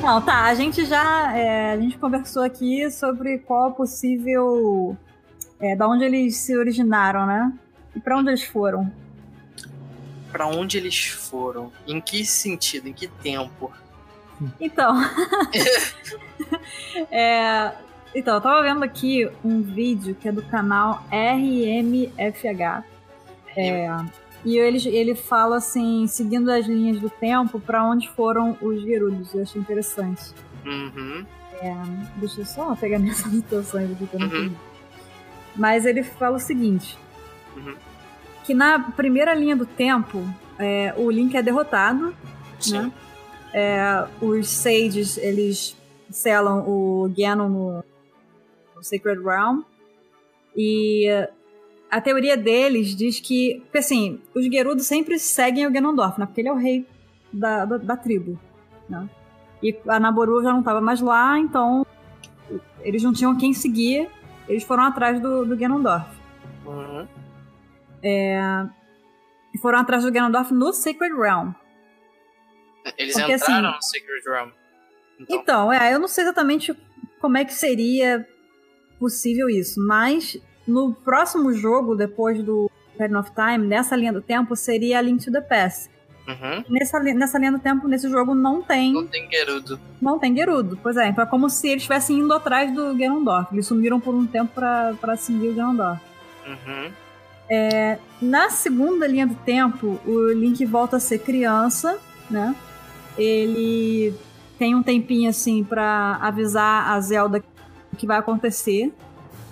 [0.04, 1.34] Não, tá, a gente já.
[1.34, 4.94] é, a gente conversou aqui sobre qual é possível.
[5.58, 7.50] É, da onde eles se originaram, né?
[7.96, 8.92] E pra onde eles foram.
[10.30, 11.72] Pra onde eles foram?
[11.86, 12.86] Em que sentido?
[12.86, 13.72] Em que tempo?
[14.60, 14.94] Então.
[17.10, 17.72] é,
[18.14, 22.84] então, eu tava vendo aqui um vídeo que é do canal RMFH.
[23.56, 23.88] É,
[24.44, 29.34] e ele, ele fala assim, seguindo as linhas do tempo, pra onde foram os Gerudos.
[29.34, 30.22] Eu achei interessante.
[30.66, 31.24] Uhum.
[32.16, 34.32] Deixa eu só pegar minhas anotações aqui que eu não Uhum.
[34.32, 34.56] perdi.
[35.56, 36.98] Mas ele fala o seguinte:
[37.56, 37.74] Uhum.
[38.44, 40.22] que na primeira linha do tempo,
[40.58, 42.14] é, o Link é derrotado,
[42.60, 42.78] Sim.
[42.82, 42.92] né?
[43.52, 45.76] É, os Sages, eles
[46.10, 47.84] selam o Ganon no,
[48.76, 49.62] no Sacred Realm.
[50.56, 51.06] E
[51.94, 56.26] a teoria deles diz que, porque assim, os Gerudos sempre seguem o Ganondorf, né?
[56.26, 56.84] Porque ele é o rei
[57.32, 58.36] da, da, da tribo,
[58.88, 59.08] né?
[59.62, 61.86] E a Naboru já não estava mais lá, então
[62.80, 64.10] eles não tinham quem seguir,
[64.48, 66.08] eles foram atrás do, do Ganondorf.
[66.66, 67.06] Uhum.
[68.02, 71.52] E foram atrás do Ganondorf no Sacred Realm.
[72.98, 74.50] Eles Porque, entraram assim, no Sacred Realm.
[75.20, 76.76] Então, Então, é, eu não sei exatamente
[77.20, 78.28] como é que seria
[78.98, 80.36] possível isso, mas
[80.66, 85.24] no próximo jogo, depois do Ocarina of Time, nessa linha do tempo, seria a Link
[85.24, 85.90] to the Past.
[86.26, 86.64] uhum.
[86.70, 89.80] Nessa, nessa linha do tempo, nesse jogo, não tem, não tem Gerudo.
[90.00, 90.78] não tem Gerudo.
[90.82, 93.52] Pois é, então é como se eles estivessem indo atrás do Ganondorf.
[93.52, 96.00] Eles sumiram por um tempo pra seguir o Ganondorf.
[96.46, 96.90] Uhum.
[98.22, 101.98] Na segunda linha do tempo, o Link volta a ser criança,
[102.30, 102.56] né?
[103.18, 104.14] Ele
[104.58, 107.44] tem um tempinho assim pra avisar a Zelda
[107.92, 108.92] o que vai acontecer.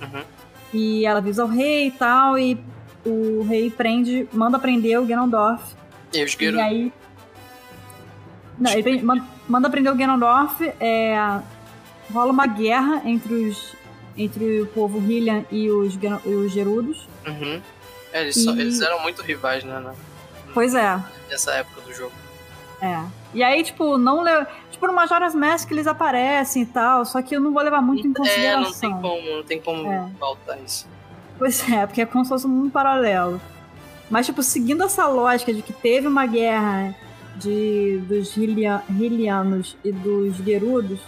[0.01, 0.23] Uhum.
[0.73, 2.59] E ela avisa o rei e tal, e
[3.05, 5.62] o rei prende, manda prender o Ganondorf.
[6.14, 6.93] E os E aí.
[8.59, 11.16] Não, ele prende- man- manda prender o Ganondorf, é,
[12.12, 13.75] rola uma guerra entre os.
[14.14, 15.95] Entre o povo Hylian e os,
[16.27, 17.09] e os Gerudos.
[17.27, 17.62] Uhum.
[18.12, 19.81] É, eles, só- E- eles eram muito rivais, né?
[19.81, 19.95] né?
[20.53, 21.01] Pois é,
[21.31, 22.12] Nessa época do jogo.
[22.83, 23.01] É.
[23.33, 24.45] E aí, tipo, não le...
[24.70, 28.07] Tipo, no Majora's Mask eles aparecem e tal, só que eu não vou levar muito
[28.07, 28.80] em É, não consideração.
[28.80, 30.09] tem como, não tem como É.
[30.18, 30.87] faltar isso.
[31.39, 33.41] Pois é, porque é como se fosse um mundo paralelo.
[34.11, 36.95] Mas, tipo, seguindo essa lógica de que teve uma guerra
[37.37, 41.01] de, dos Hylia- Hylianos e dos Gerudos,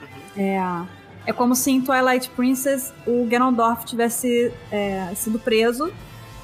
[0.00, 0.42] Uhum.
[0.42, 0.86] é,
[1.26, 5.92] é como se em Twilight Princess o Ganondorf tivesse é, sido preso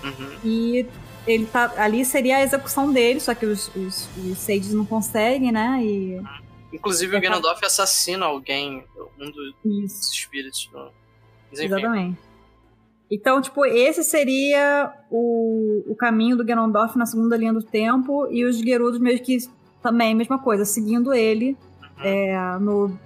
[0.03, 0.31] Uhum.
[0.45, 0.87] e
[1.27, 5.51] ele tá ali seria a execução dele, só que os, os, os Sages não conseguem,
[5.53, 5.81] né?
[5.83, 6.20] E
[6.72, 8.85] Inclusive o Ganondorf assassina alguém,
[9.18, 10.12] um dos isso.
[10.12, 10.68] espíritos.
[10.72, 11.64] Mas enfim.
[11.66, 12.18] Exatamente.
[13.11, 18.45] Então, tipo, esse seria o, o caminho do Ganondorf na segunda linha do tempo, e
[18.45, 19.39] os Gerudos meio que
[19.83, 21.57] também, mesma coisa, seguindo ele
[21.99, 22.05] Uhum.
[22.05, 22.99] é, no,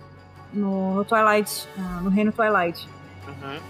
[0.52, 2.88] no, no Twilight, ah, no Reino Twilight.
[3.26, 3.60] Uhum.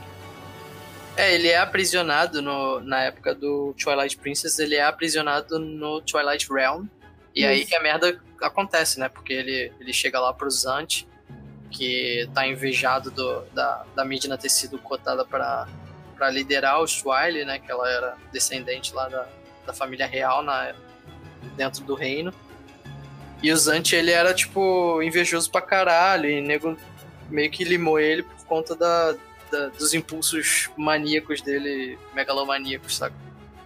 [1.19, 6.47] É, ele é aprisionado no, na época do Twilight Princess, ele é aprisionado no Twilight
[6.49, 6.87] Realm.
[7.35, 7.71] E aí Isso.
[7.71, 9.09] que a merda acontece, né?
[9.09, 11.09] Porque ele, ele chega lá pro Zant,
[11.73, 15.67] que tá invejado do, da, da Midna ter sido cotada pra,
[16.17, 17.59] pra liderar os Twilight, né?
[17.59, 19.27] Que ela era descendente lá da,
[19.67, 20.73] da família real na,
[21.57, 22.33] dentro do reino.
[23.43, 26.79] E o Zant, ele era, tipo, invejoso pra caralho, e nego
[27.29, 29.17] meio que limou ele por conta da,
[29.51, 33.15] da- dos impulsos maníacos dele, megalomaníacos, sabe?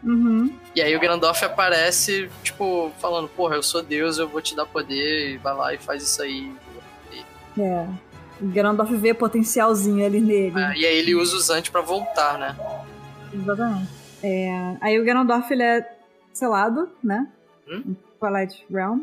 [0.03, 0.53] Uhum.
[0.75, 4.67] E aí o Ganondorf aparece, tipo, falando, porra, eu sou Deus, eu vou te dar
[4.67, 6.53] poder, e vai lá e faz isso aí.
[7.59, 7.87] É.
[8.41, 10.53] O Ganondorf vê potencialzinho ali nele.
[10.57, 12.57] Ah, e aí ele usa o Zant pra voltar, né?
[13.33, 13.89] Exatamente.
[14.23, 15.97] É, aí o Ganondorf ele é
[16.33, 17.29] selado, né?
[17.69, 17.95] Hum?
[18.19, 19.03] Twilight Realm.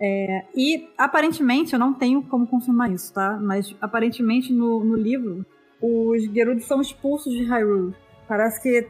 [0.00, 3.38] É, e aparentemente, eu não tenho como confirmar isso, tá?
[3.40, 5.44] Mas aparentemente no, no livro,
[5.82, 7.94] os Gerudos são expulsos de Hyrule.
[8.28, 8.86] Parece que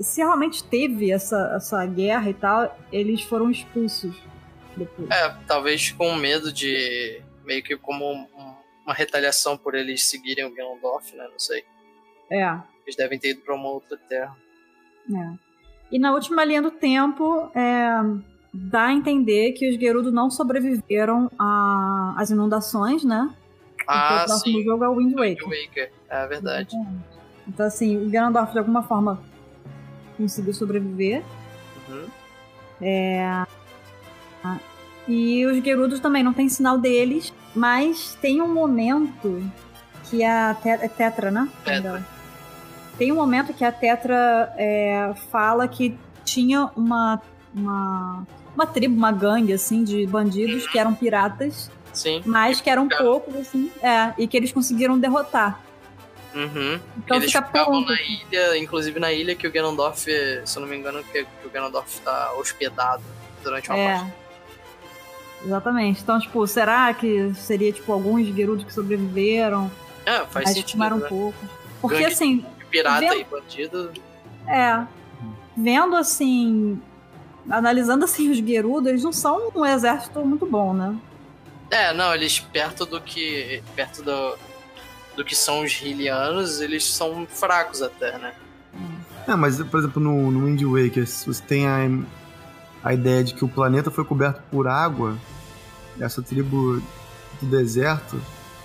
[0.00, 4.14] se realmente teve essa, essa guerra e tal, eles foram expulsos
[4.76, 5.08] depois.
[5.10, 7.22] É, talvez com medo de.
[7.44, 8.26] meio que como um-
[8.84, 11.24] uma retaliação por eles seguirem o Ganondorf, né?
[11.30, 11.64] Não sei.
[12.30, 12.58] É.
[12.84, 14.36] Eles devem ter ido pra uma outra terra.
[15.14, 15.32] É.
[15.92, 17.88] E na última linha do tempo, é,
[18.52, 21.30] dá a entender que os Gerudo não sobreviveram
[22.16, 23.32] às inundações, né?
[23.90, 24.64] Ah, o próximo sim.
[24.64, 25.48] jogo é o Wind Wind Waker.
[25.66, 25.92] Waker.
[26.08, 26.76] É verdade.
[27.46, 29.20] Então, assim, o Ganondorf de alguma forma
[30.16, 31.22] conseguiu sobreviver.
[31.88, 32.06] Uhum.
[35.08, 39.42] E os Gerudos também não tem sinal deles, mas tem um momento
[40.04, 41.48] que a Te- é Tetra, né?
[41.64, 42.04] Tetra.
[42.96, 47.20] Tem um momento que a Tetra é, fala que tinha uma,
[47.54, 52.22] uma, uma tribo, uma gangue, assim, de bandidos que eram piratas, Sim.
[52.24, 53.04] mas que eram Ficaram.
[53.04, 55.60] poucos, assim, é, e que eles conseguiram derrotar.
[56.34, 56.78] Uhum.
[56.98, 57.88] Então Eles fica ficavam ponto.
[57.90, 60.04] na ilha, inclusive na ilha que o Ganondorf,
[60.44, 63.02] se eu não me engano, que, que o Ganondorf tá hospedado
[63.42, 63.94] durante uma É.
[63.96, 64.12] parte.
[65.44, 66.02] Exatamente.
[66.02, 69.70] Então, tipo, será que seria, tipo, alguns Gerudos que sobreviveram?
[70.06, 70.66] É, faz Aí sentido.
[70.66, 71.08] estimaram um Né?
[71.08, 71.38] pouco.
[71.80, 73.92] Porque, Gangue assim, Pirata Vendo- e bandido.
[74.46, 74.84] É.
[75.56, 76.80] Vendo assim.
[77.48, 80.94] Analisando assim os Gerudo, eles não são um exército muito bom, né?
[81.70, 83.62] É, não, eles perto do que.
[83.76, 84.36] perto do,
[85.16, 88.34] do que são os Hylianos, eles são fracos até, né?
[89.28, 91.78] É, mas, por exemplo, no, no Wind Waker, se você tem a,
[92.82, 95.16] a ideia de que o planeta foi coberto por água,
[96.00, 96.82] essa tribo
[97.40, 98.20] do deserto,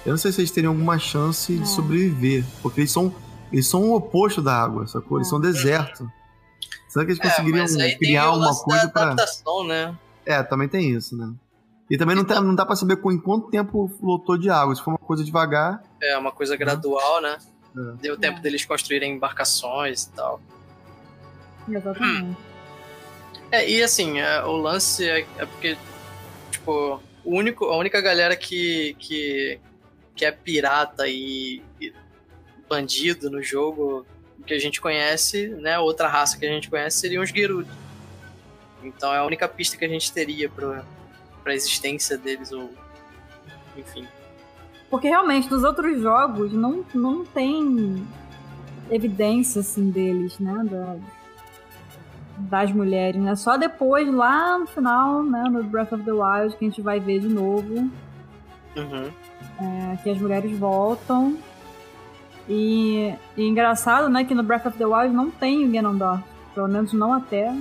[0.06, 1.60] eu não sei se eles teriam alguma chance É.
[1.60, 2.44] de sobreviver.
[2.62, 3.14] Porque eles são,
[3.52, 5.18] eles são o oposto da água, sacou?
[5.20, 6.10] Eles são deserto.
[6.88, 9.02] Será que eles É, conseguiriam mas aí tem criar o uma lance coisa da pra.
[9.04, 9.96] adaptação, né?
[10.26, 11.32] É, também tem isso, né?
[11.90, 14.76] E também não, tá- não dá pra saber com em quanto tempo lotou de água.
[14.76, 17.38] Se for uma coisa devagar, É uma coisa gradual, né?
[17.78, 17.92] É.
[18.02, 18.42] Deu tempo É.
[18.42, 20.42] deles construírem embarcações e tal.
[21.68, 22.38] Exatamente.
[23.52, 25.78] É, e assim, é, o lance é, é porque,
[26.52, 29.60] tipo, o único, a única galera que, que,
[30.16, 31.94] que é pirata e, e
[32.68, 34.06] bandido no jogo
[34.46, 35.78] que a gente conhece, né?
[35.80, 37.70] Outra raça que a gente conhece seriam os Gerudo.
[38.84, 40.84] Então é a única pista que a gente teria pra,
[41.46, 42.70] pra existência deles, ou.
[43.78, 44.06] Enfim.
[44.90, 48.06] Porque realmente, nos outros jogos, não, não tem
[48.90, 50.66] evidência, assim, deles, né?
[50.70, 50.96] Da-
[52.38, 53.36] das mulheres, né?
[53.36, 55.44] Só depois, lá no final, né?
[55.50, 57.90] No Breath of the Wild, que a gente vai ver de novo.
[58.76, 59.10] Uhum.
[59.58, 61.38] é, que as mulheres voltam.
[62.50, 66.22] E, e engraçado, né, que no Breath of the Wild não tem o Ganondorf.
[66.54, 67.56] Pelo menos não até.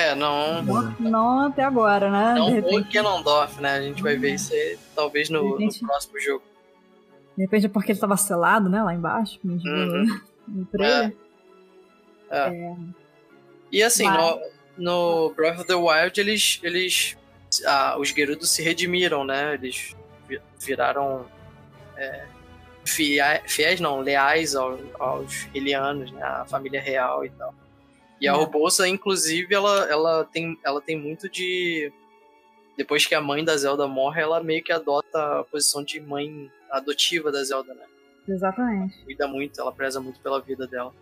[0.00, 0.62] É, não.
[0.62, 2.34] Não, não até agora, né?
[2.34, 3.74] Não o repente, Ganondorf, né?
[3.74, 6.44] A gente vai ver isso aí, talvez no, De no repente- próximo jogo.
[7.36, 8.82] de repente é porque ele estava selado, né?
[8.82, 10.20] Lá embaixo, como a gente viu Uhum.
[10.48, 11.16] no trailer.
[13.72, 14.18] E assim, Mas-
[14.76, 16.58] no, no Breath of the Wild, eles.
[16.62, 17.16] eles
[17.66, 19.54] ah, os Gerudos se redimiram, né?
[19.54, 19.94] Eles
[20.28, 21.26] vi- viraram.
[21.96, 22.24] É,
[22.84, 26.22] fiéis, não, leais ao- aos Hylianos, né?
[26.22, 27.54] A família real e tal.
[28.20, 28.36] E a É.
[28.36, 31.92] Robosa, inclusive, ela, ela, tem, ela tem muito de.
[32.76, 36.50] Depois que a mãe da Zelda morre, ela meio que adota a posição de mãe
[36.70, 37.84] adotiva da Zelda, né?
[38.28, 39.02] Exatamente.
[39.04, 40.92] Cuida muito, ela preza muito pela vida dela.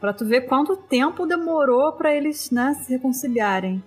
[0.00, 3.82] Pra tu ver quanto tempo demorou pra eles, né, se reconciliarem.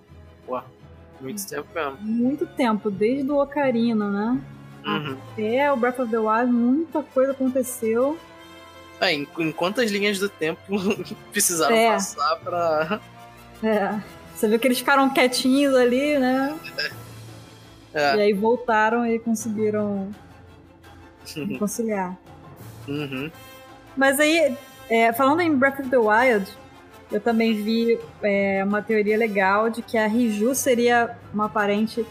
[1.20, 1.98] Muito tempo mesmo.
[2.00, 4.40] Muito tempo, desde o Ocarina, né?
[4.84, 5.16] Uhum.
[5.32, 8.18] Até o Breath of the Wild, muita coisa aconteceu.
[9.02, 10.60] É, em, em quantas linhas do tempo
[11.32, 11.92] precisaram É.
[11.92, 13.00] passar pra.
[13.62, 14.00] É.
[14.34, 16.56] Você viu que eles ficaram quietinhos ali, né?
[17.92, 18.16] É.
[18.16, 20.10] E aí voltaram e conseguiram
[21.58, 22.16] conciliar.
[22.88, 23.30] Uhum.
[23.96, 24.56] Mas aí,
[24.88, 26.50] é, falando em Breath of the Wild,
[27.10, 32.06] eu também vi é, uma teoria legal de que a Riju seria uma parente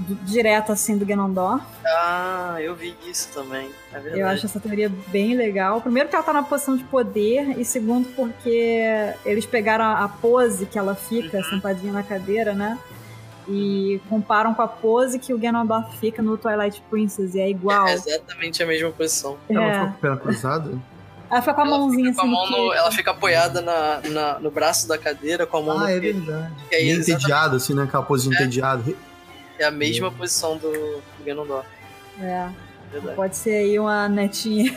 [0.00, 1.64] di- direta assim do Ganondorf.
[1.86, 3.70] Ah, eu vi isso também.
[3.92, 4.20] É verdade.
[4.20, 5.80] Eu acho essa teoria bem legal.
[5.80, 8.82] Primeiro que ela tá na posição de poder, e segundo porque
[9.24, 11.44] eles pegaram a pose que ela fica Uhum.
[11.44, 12.78] sentadinha na cadeira, né?
[13.48, 17.86] E comparam com a pose que o Ganondorf fica no Twilight Princess, e é igual.
[17.88, 19.36] É exatamente a mesma posição.
[19.48, 19.72] ela É.
[19.72, 20.70] ficou com a perna cruzada.
[21.30, 22.50] Ela fica com a Ela mãozinha fica com a assim.
[22.52, 25.84] mão no- ela fica apoiada na, na- no braço da cadeira com a mão no
[25.84, 26.20] Ah, é peito.
[26.20, 26.52] verdade.
[26.68, 27.84] Que é, entediado, assim, né?
[27.84, 28.38] Aquela pose de É.
[28.38, 28.96] entediado.
[29.62, 31.68] É a mesma posição do, do Ganondorf.
[32.20, 32.48] É,
[32.90, 33.16] Verdade.
[33.16, 34.76] pode ser aí uma netinha.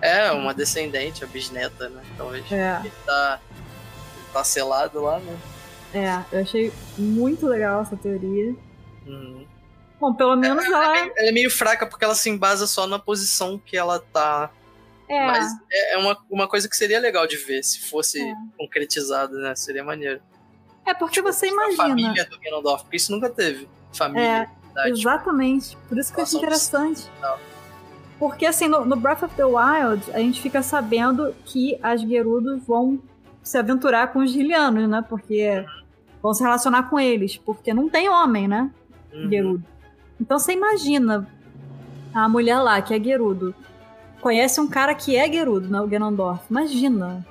[0.00, 2.02] É, uma descendente, a bisneta, né?
[2.16, 2.50] Talvez.
[2.52, 2.78] É.
[2.80, 3.40] Ele tá,
[4.14, 5.36] ele tá selado lá, né?
[5.94, 8.54] É, eu achei muito legal essa teoria.
[9.06, 9.46] Uhum.
[9.98, 10.96] Bom, pelo menos ela.
[10.98, 14.50] Ela é meio fraca porque ela se embasa só na posição que ela tá.
[15.08, 18.34] É, Mas é é uma, uma coisa que seria legal de ver se fosse É.
[18.58, 19.54] concretizado, né?
[19.56, 20.20] Seria maneiro.
[20.86, 21.76] é porque você A imagina.
[21.76, 23.66] família do Ganondorf, porque isso nunca teve.
[23.92, 24.90] Família, idade.
[24.90, 25.76] Exatamente.
[25.88, 27.10] Por isso que eu acho interessante.
[28.18, 32.62] Porque assim, no, no Breath of the Wild, a gente fica sabendo que as Gerudos
[32.66, 33.00] vão
[33.42, 35.04] se aventurar com os Hylianos, né?
[35.08, 35.64] Porque
[36.22, 37.36] vão se relacionar com eles.
[37.36, 38.70] Porque não tem homem, né?
[39.12, 39.30] Uhum.
[39.30, 39.64] Gerudo.
[40.20, 41.28] Então você imagina
[42.12, 43.54] a mulher lá, que é Gerudo,
[44.20, 45.80] conhece um cara que é Gerudo, né?
[45.80, 46.42] O Ganondorf.
[46.50, 47.24] Imagina.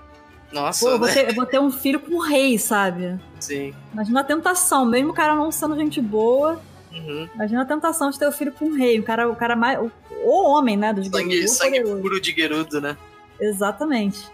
[0.52, 1.14] Nossa, Pô, eu vou, né?
[1.14, 3.20] ter, eu vou ter um filho com um rei, sabe?
[3.40, 3.74] Sim.
[3.94, 6.60] Imagina a tentação, mesmo o cara não sendo gente boa,
[6.92, 7.30] Uhum.
[7.36, 9.00] imagina a tentação de ter o filho com um rei.
[9.00, 9.78] O cara, o cara mais.
[9.80, 9.92] O,
[10.24, 10.92] o homem, né?
[10.94, 12.02] Dos Sangue, Gerudo, sangue poderoso.
[12.02, 12.98] puro de Gerudo, né?
[13.40, 14.28] Exatamente.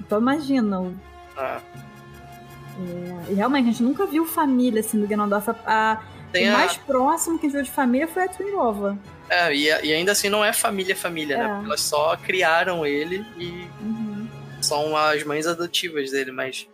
[0.00, 0.80] Então imagina.
[0.80, 0.94] o-
[1.36, 1.60] Ah.
[3.28, 5.50] E realmente, a gente nunca viu família assim do Ganondorf.
[5.66, 8.98] A, Tem o a, mais próximo que a gente viu de família foi a Trinova.
[9.28, 11.44] é, e, e ainda assim não é família, família, né?
[11.44, 11.48] É.
[11.48, 14.26] Porque elas só criaram ele e Uhum.
[14.60, 16.66] são as mães adotivas dele, mas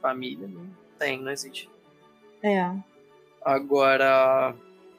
[0.00, 0.62] família não
[1.02, 1.68] tem, não existe.
[2.42, 2.72] É.
[3.44, 4.54] Agora,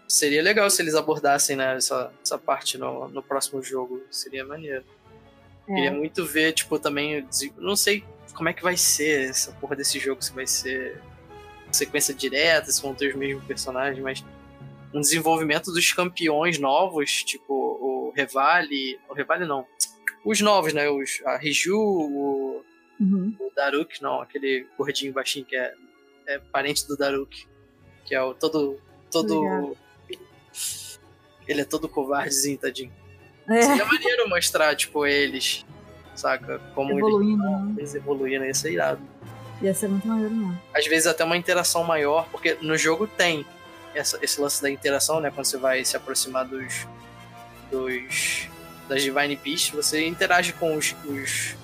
[0.05, 4.03] seria legal se eles abordassem né, essa, essa parte no, no próximo jogo.
[4.11, 4.83] Seria maneiro.
[5.67, 5.73] É.
[5.73, 7.25] Queria muito ver, tipo, também.
[7.57, 8.03] Não sei
[8.35, 11.01] como é que vai ser essa porra desse jogo, se vai ser
[11.71, 14.23] sequência direta, se vão ter os mesmos personagens, mas
[14.93, 18.99] um desenvolvimento dos campeões novos, tipo o Revali.
[19.09, 19.65] O Revali não.
[20.25, 20.89] Os novos, né?
[20.89, 22.63] Os, a Riju, o,
[22.99, 23.35] Uhum.
[23.39, 25.73] o Daruk, não, aquele gordinho baixinho que é,
[26.28, 27.45] é parente do Daruk.
[28.05, 28.80] Que é o todo.
[29.11, 29.76] todo.
[31.47, 32.91] Ele é todo covardezinho, tadinho.
[33.49, 35.65] É, Seria maneiro mostrar, tipo, eles,
[36.15, 36.59] saca?
[36.74, 37.76] Como eles, evoluindo, né?
[37.78, 39.01] eles evoluíram, ia ser irado.
[39.61, 40.59] Ia ser muito maneiro mesmo.
[40.74, 43.45] Às vezes até uma interação maior, porque no jogo tem
[43.93, 45.30] essa- esse lance da interação, né?
[45.32, 46.88] Quando você vai se aproximar dos.
[47.69, 48.47] dos
[48.88, 51.55] das Divine Beasts, você interage com os, os,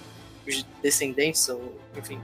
[0.48, 2.20] os descendentes, ou enfim.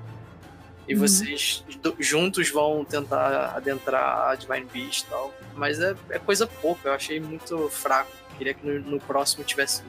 [0.88, 1.00] E Uhum.
[1.00, 1.64] vocês
[2.00, 5.34] juntos vão tentar adentrar a Divine Beast e tal.
[5.56, 8.12] Mas é, é coisa pouca, eu achei muito fraco.
[8.38, 9.82] Queria que no, no próximo tivesse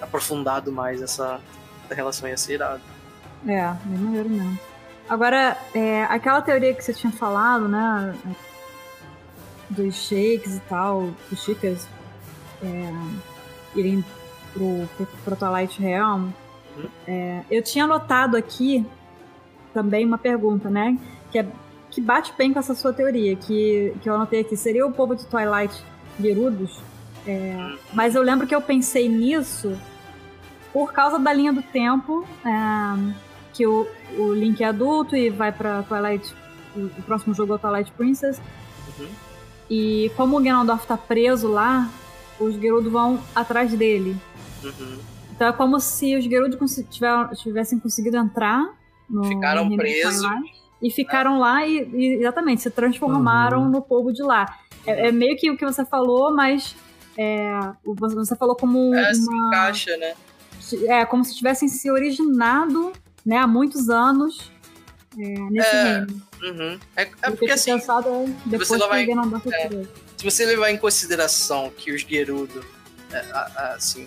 [0.00, 1.40] aprofundado mais essa,
[1.84, 2.82] essa relação, ia ser irado.
[3.46, 4.58] É, bem maneiro mesmo.
[5.08, 8.14] Agora, é, aquela teoria que você tinha falado, né?
[9.70, 11.86] Dos shakes e tal, dos shakers
[12.62, 12.92] é,
[13.74, 14.04] irem
[14.52, 16.30] pro, pro, pro Twilight Realm.
[16.76, 16.88] Uhum.
[17.06, 18.84] É, eu tinha notado aqui
[19.76, 20.98] também uma pergunta, né?
[21.30, 21.46] Que, é,
[21.90, 24.56] que bate bem com essa sua teoria, que, que eu anotei aqui.
[24.56, 25.84] Seria o povo de Twilight
[26.18, 26.80] Gerudos?
[27.26, 29.78] É, mas eu lembro que eu pensei nisso
[30.72, 32.26] por causa da linha do tempo.
[32.42, 33.86] é, que o,
[34.18, 36.34] o Link é adulto e vai pra Twilight.
[36.74, 38.40] O, o próximo jogo é o Twilight Princess.
[38.98, 39.08] Uhum.
[39.68, 41.90] E como o Ganondorf tá preso lá,
[42.40, 44.16] os Gerudo vão atrás dele.
[44.62, 44.98] Uhum.
[45.34, 46.58] Então é como se os Gerudo
[47.42, 48.74] tivessem conseguido entrar
[49.08, 50.22] no Ficaram presos.
[50.82, 53.70] E ficaram lá e, e, exatamente, se transformaram Uhum.
[53.70, 54.58] no povo de lá.
[54.86, 56.76] É, é meio que o que você falou, mas
[57.16, 57.50] é,
[57.84, 59.48] você falou como É, se uma.
[59.48, 60.14] encaixa, né?
[60.86, 62.92] É, como se tivessem se originado
[63.24, 64.50] né, há muitos anos
[65.18, 66.22] é, nesse É, reino.
[66.42, 66.78] Uhum.
[66.94, 68.08] É, é porque assim, pensado
[68.44, 69.68] depois você vai- é.
[70.16, 72.62] se você levar em consideração que os Gerudo,
[73.10, 73.24] é,
[73.74, 74.04] assim,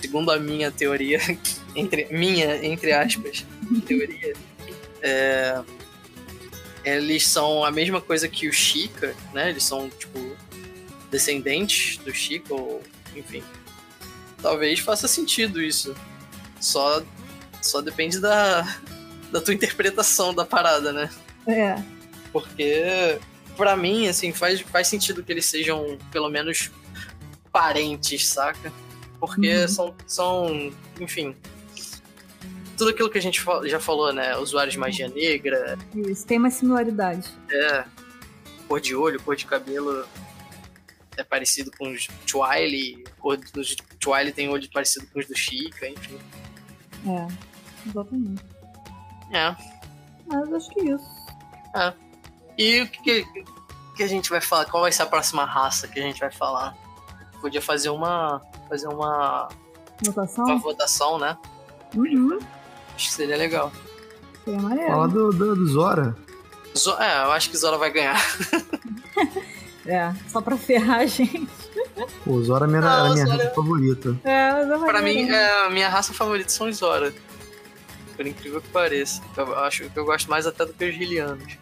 [0.00, 1.20] segundo a minha teoria,
[1.74, 3.44] entre minha, entre aspas,
[3.86, 4.34] teoria,
[5.02, 5.60] é,
[6.84, 9.50] eles são a mesma coisa que o Chica, né?
[9.50, 10.18] Eles são, tipo,
[11.10, 12.82] descendentes do Chica, ou
[13.14, 13.42] enfim.
[14.40, 15.94] Talvez faça sentido isso.
[16.58, 17.02] Só,
[17.60, 18.62] só depende da,
[19.30, 21.10] da tua interpretação da parada, né?
[21.46, 21.82] É,
[22.32, 23.18] Porque,
[23.56, 26.70] pra mim, assim, faz, faz sentido que eles sejam, pelo menos,
[27.52, 28.72] parentes, saca?
[29.20, 29.68] Porque Uhum.
[29.68, 31.36] são, são, enfim.
[32.76, 34.34] Tudo aquilo que a gente já falou, né?
[34.38, 36.26] Usuários de magia negra, isso.
[36.26, 37.28] Tem uma similaridade.
[37.50, 37.84] é,
[38.66, 40.06] cor de olho, cor de cabelo
[41.16, 45.86] é parecido com os Twile, cor dos Twile tem olho parecido com os do Chica,
[45.86, 46.18] enfim.
[47.06, 47.28] É,
[47.86, 48.42] exatamente.
[49.32, 49.54] É.
[50.26, 51.20] Mas acho que é isso.
[52.56, 53.24] E o que,
[53.96, 54.64] que a gente vai falar?
[54.66, 56.74] Qual vai ser a próxima raça que a gente vai falar?
[57.42, 58.40] Podia fazer uma.
[58.70, 59.48] Fazer uma,
[60.02, 60.44] Votação?
[60.46, 61.36] uma votação, né?
[61.94, 62.38] Uhum.
[62.94, 63.70] Acho que seria legal.
[64.44, 64.90] Seria maneiro.
[64.90, 66.16] Fala do, do, do Zora.
[66.76, 68.16] Zo- é, eu acho que Zora vai ganhar.
[69.86, 71.48] É, só pra ferrar a gente.
[72.22, 74.16] Pô, o Zora era, Não, era a minha Zora- raça favorita.
[74.22, 77.12] É, é pra mim, é, a minha raça favorita são os Zora.
[78.14, 79.22] Por incrível que pareça.
[79.36, 81.56] Eu acho que eu gosto mais até do que os Rilianos.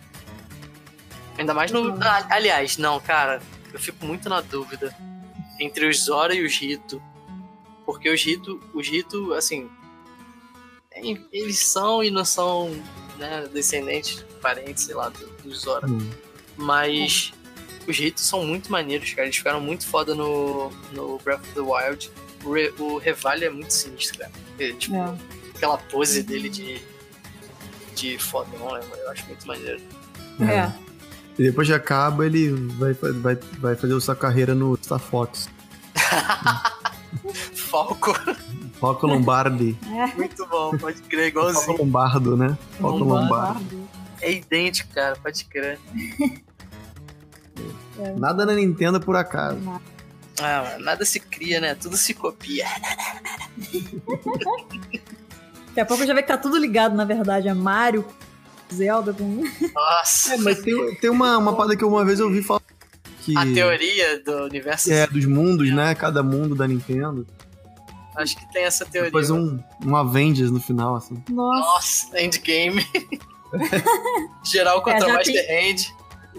[1.38, 1.80] Ainda mais no.
[1.80, 1.98] Uhum.
[2.28, 3.40] Aliás, não, cara.
[3.72, 4.92] Eu fico muito na dúvida
[5.58, 7.02] entre os Zora e os Rito.
[7.84, 9.68] Porque os Rito, os Rito, assim.
[11.32, 12.70] Eles são e não são
[13.18, 15.88] né, descendentes, parentes, sei lá, do- dos Zora.
[15.88, 16.10] Hum.
[16.56, 17.32] Mas
[17.86, 19.26] os Ritos são muito maneiros, cara.
[19.26, 22.10] Eles ficaram muito foda no, no Breath of the Wild.
[22.44, 24.32] O, Re, o Revali é muito sinistro, cara.
[24.58, 25.16] Ele, tipo, É.
[25.54, 26.80] aquela pose dele de,
[27.94, 28.80] de fodão, né?
[28.98, 29.80] Eu acho muito maneiro.
[30.40, 30.87] É.
[31.38, 35.48] E depois de acaba, ele vai, vai, vai fazer sua carreira no Star Fox.
[37.54, 38.12] Falco.
[38.80, 39.76] Falco Lombardi.
[40.16, 41.64] Muito bom, pode crer, igualzinho.
[41.64, 42.58] Falco Lombardo, né?
[42.80, 43.74] Falco Lombardo.
[43.74, 43.88] Lombardo.
[44.20, 45.78] É idêntico, cara, pode crer.
[48.16, 49.58] Nada na Nintendo é por acaso.
[50.40, 51.74] Ah, nada se cria, né?
[51.74, 52.64] Tudo se copia.
[55.66, 57.48] Daqui a pouco já vê que tá tudo ligado, na verdade.
[57.48, 58.04] É Mario,
[58.72, 59.42] Zelda com.
[59.74, 60.34] Nossa.
[60.34, 62.60] É, mas tem, tem uma, uma parada que uma vez eu ouvi falar
[63.22, 64.92] que A teoria do universo.
[64.92, 65.94] é dos mundos, né?
[65.94, 67.26] Cada mundo da Nintendo.
[68.16, 69.10] Acho que tem essa teoria.
[69.10, 71.22] Depois um, um Avengers no final, assim.
[71.30, 71.60] Nossa,
[72.08, 72.84] Nossa, endgame.
[74.44, 75.76] Geral contra É, Master tem- Hand.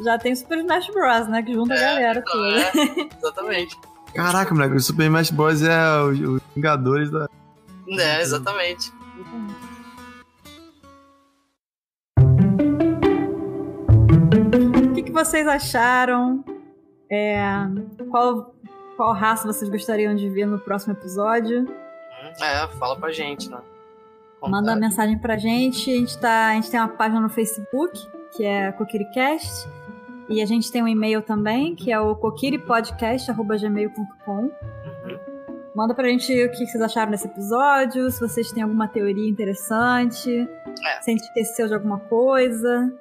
[0.03, 1.41] já tem Super Smash Bros, né?
[1.43, 2.59] Que junta a galera então, toda.
[2.59, 3.77] é, exatamente.
[4.13, 5.61] Caraca, moleque, o Super Smash Bros.
[5.61, 7.29] é os, Vingadores da.
[7.87, 8.91] É, exatamente.
[9.17, 9.68] O
[15.25, 16.43] vocês acharam?
[17.11, 17.41] É,
[18.09, 18.53] qual,
[18.95, 21.65] qual raça vocês gostariam de ver no próximo episódio?
[22.41, 23.57] É, fala pra gente, né?
[24.41, 25.91] Manda uma mensagem pra gente.
[25.91, 27.99] A gente, tá, a gente tem uma página no Facebook,
[28.35, 29.67] que é CoquiriCast.
[30.29, 34.41] E a gente tem um e-mail também, que é o coquiripodcast.gmail.com.
[34.43, 35.19] Uhum.
[35.75, 40.47] Manda pra gente o que vocês acharam desse episódio, se vocês têm alguma teoria interessante,
[40.85, 41.01] É.
[41.01, 42.93] se a gente esqueceu de alguma coisa.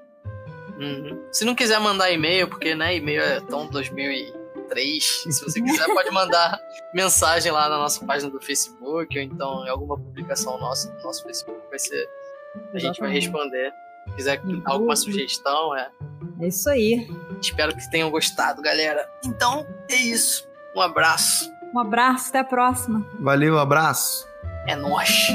[0.78, 1.24] Uhum.
[1.32, 6.10] Se não quiser mandar e-mail, porque né, e-mail é tão 2003, se você quiser pode
[6.10, 6.58] mandar
[6.94, 11.24] mensagem lá na nossa página do Facebook ou então em alguma publicação nossa no nosso
[11.24, 12.08] Facebook vai ser
[12.72, 13.20] a gente vai Exatamente.
[13.20, 13.72] responder.
[14.08, 15.90] Se quiser alguma sugestão, é.
[16.40, 17.08] É isso aí.
[17.40, 19.08] Espero que tenham gostado, galera.
[19.24, 20.48] Então, é isso.
[20.74, 21.52] Um abraço.
[21.74, 23.06] Um abraço, até a próxima.
[23.20, 24.26] Valeu, abraço.
[24.66, 25.28] É nóis.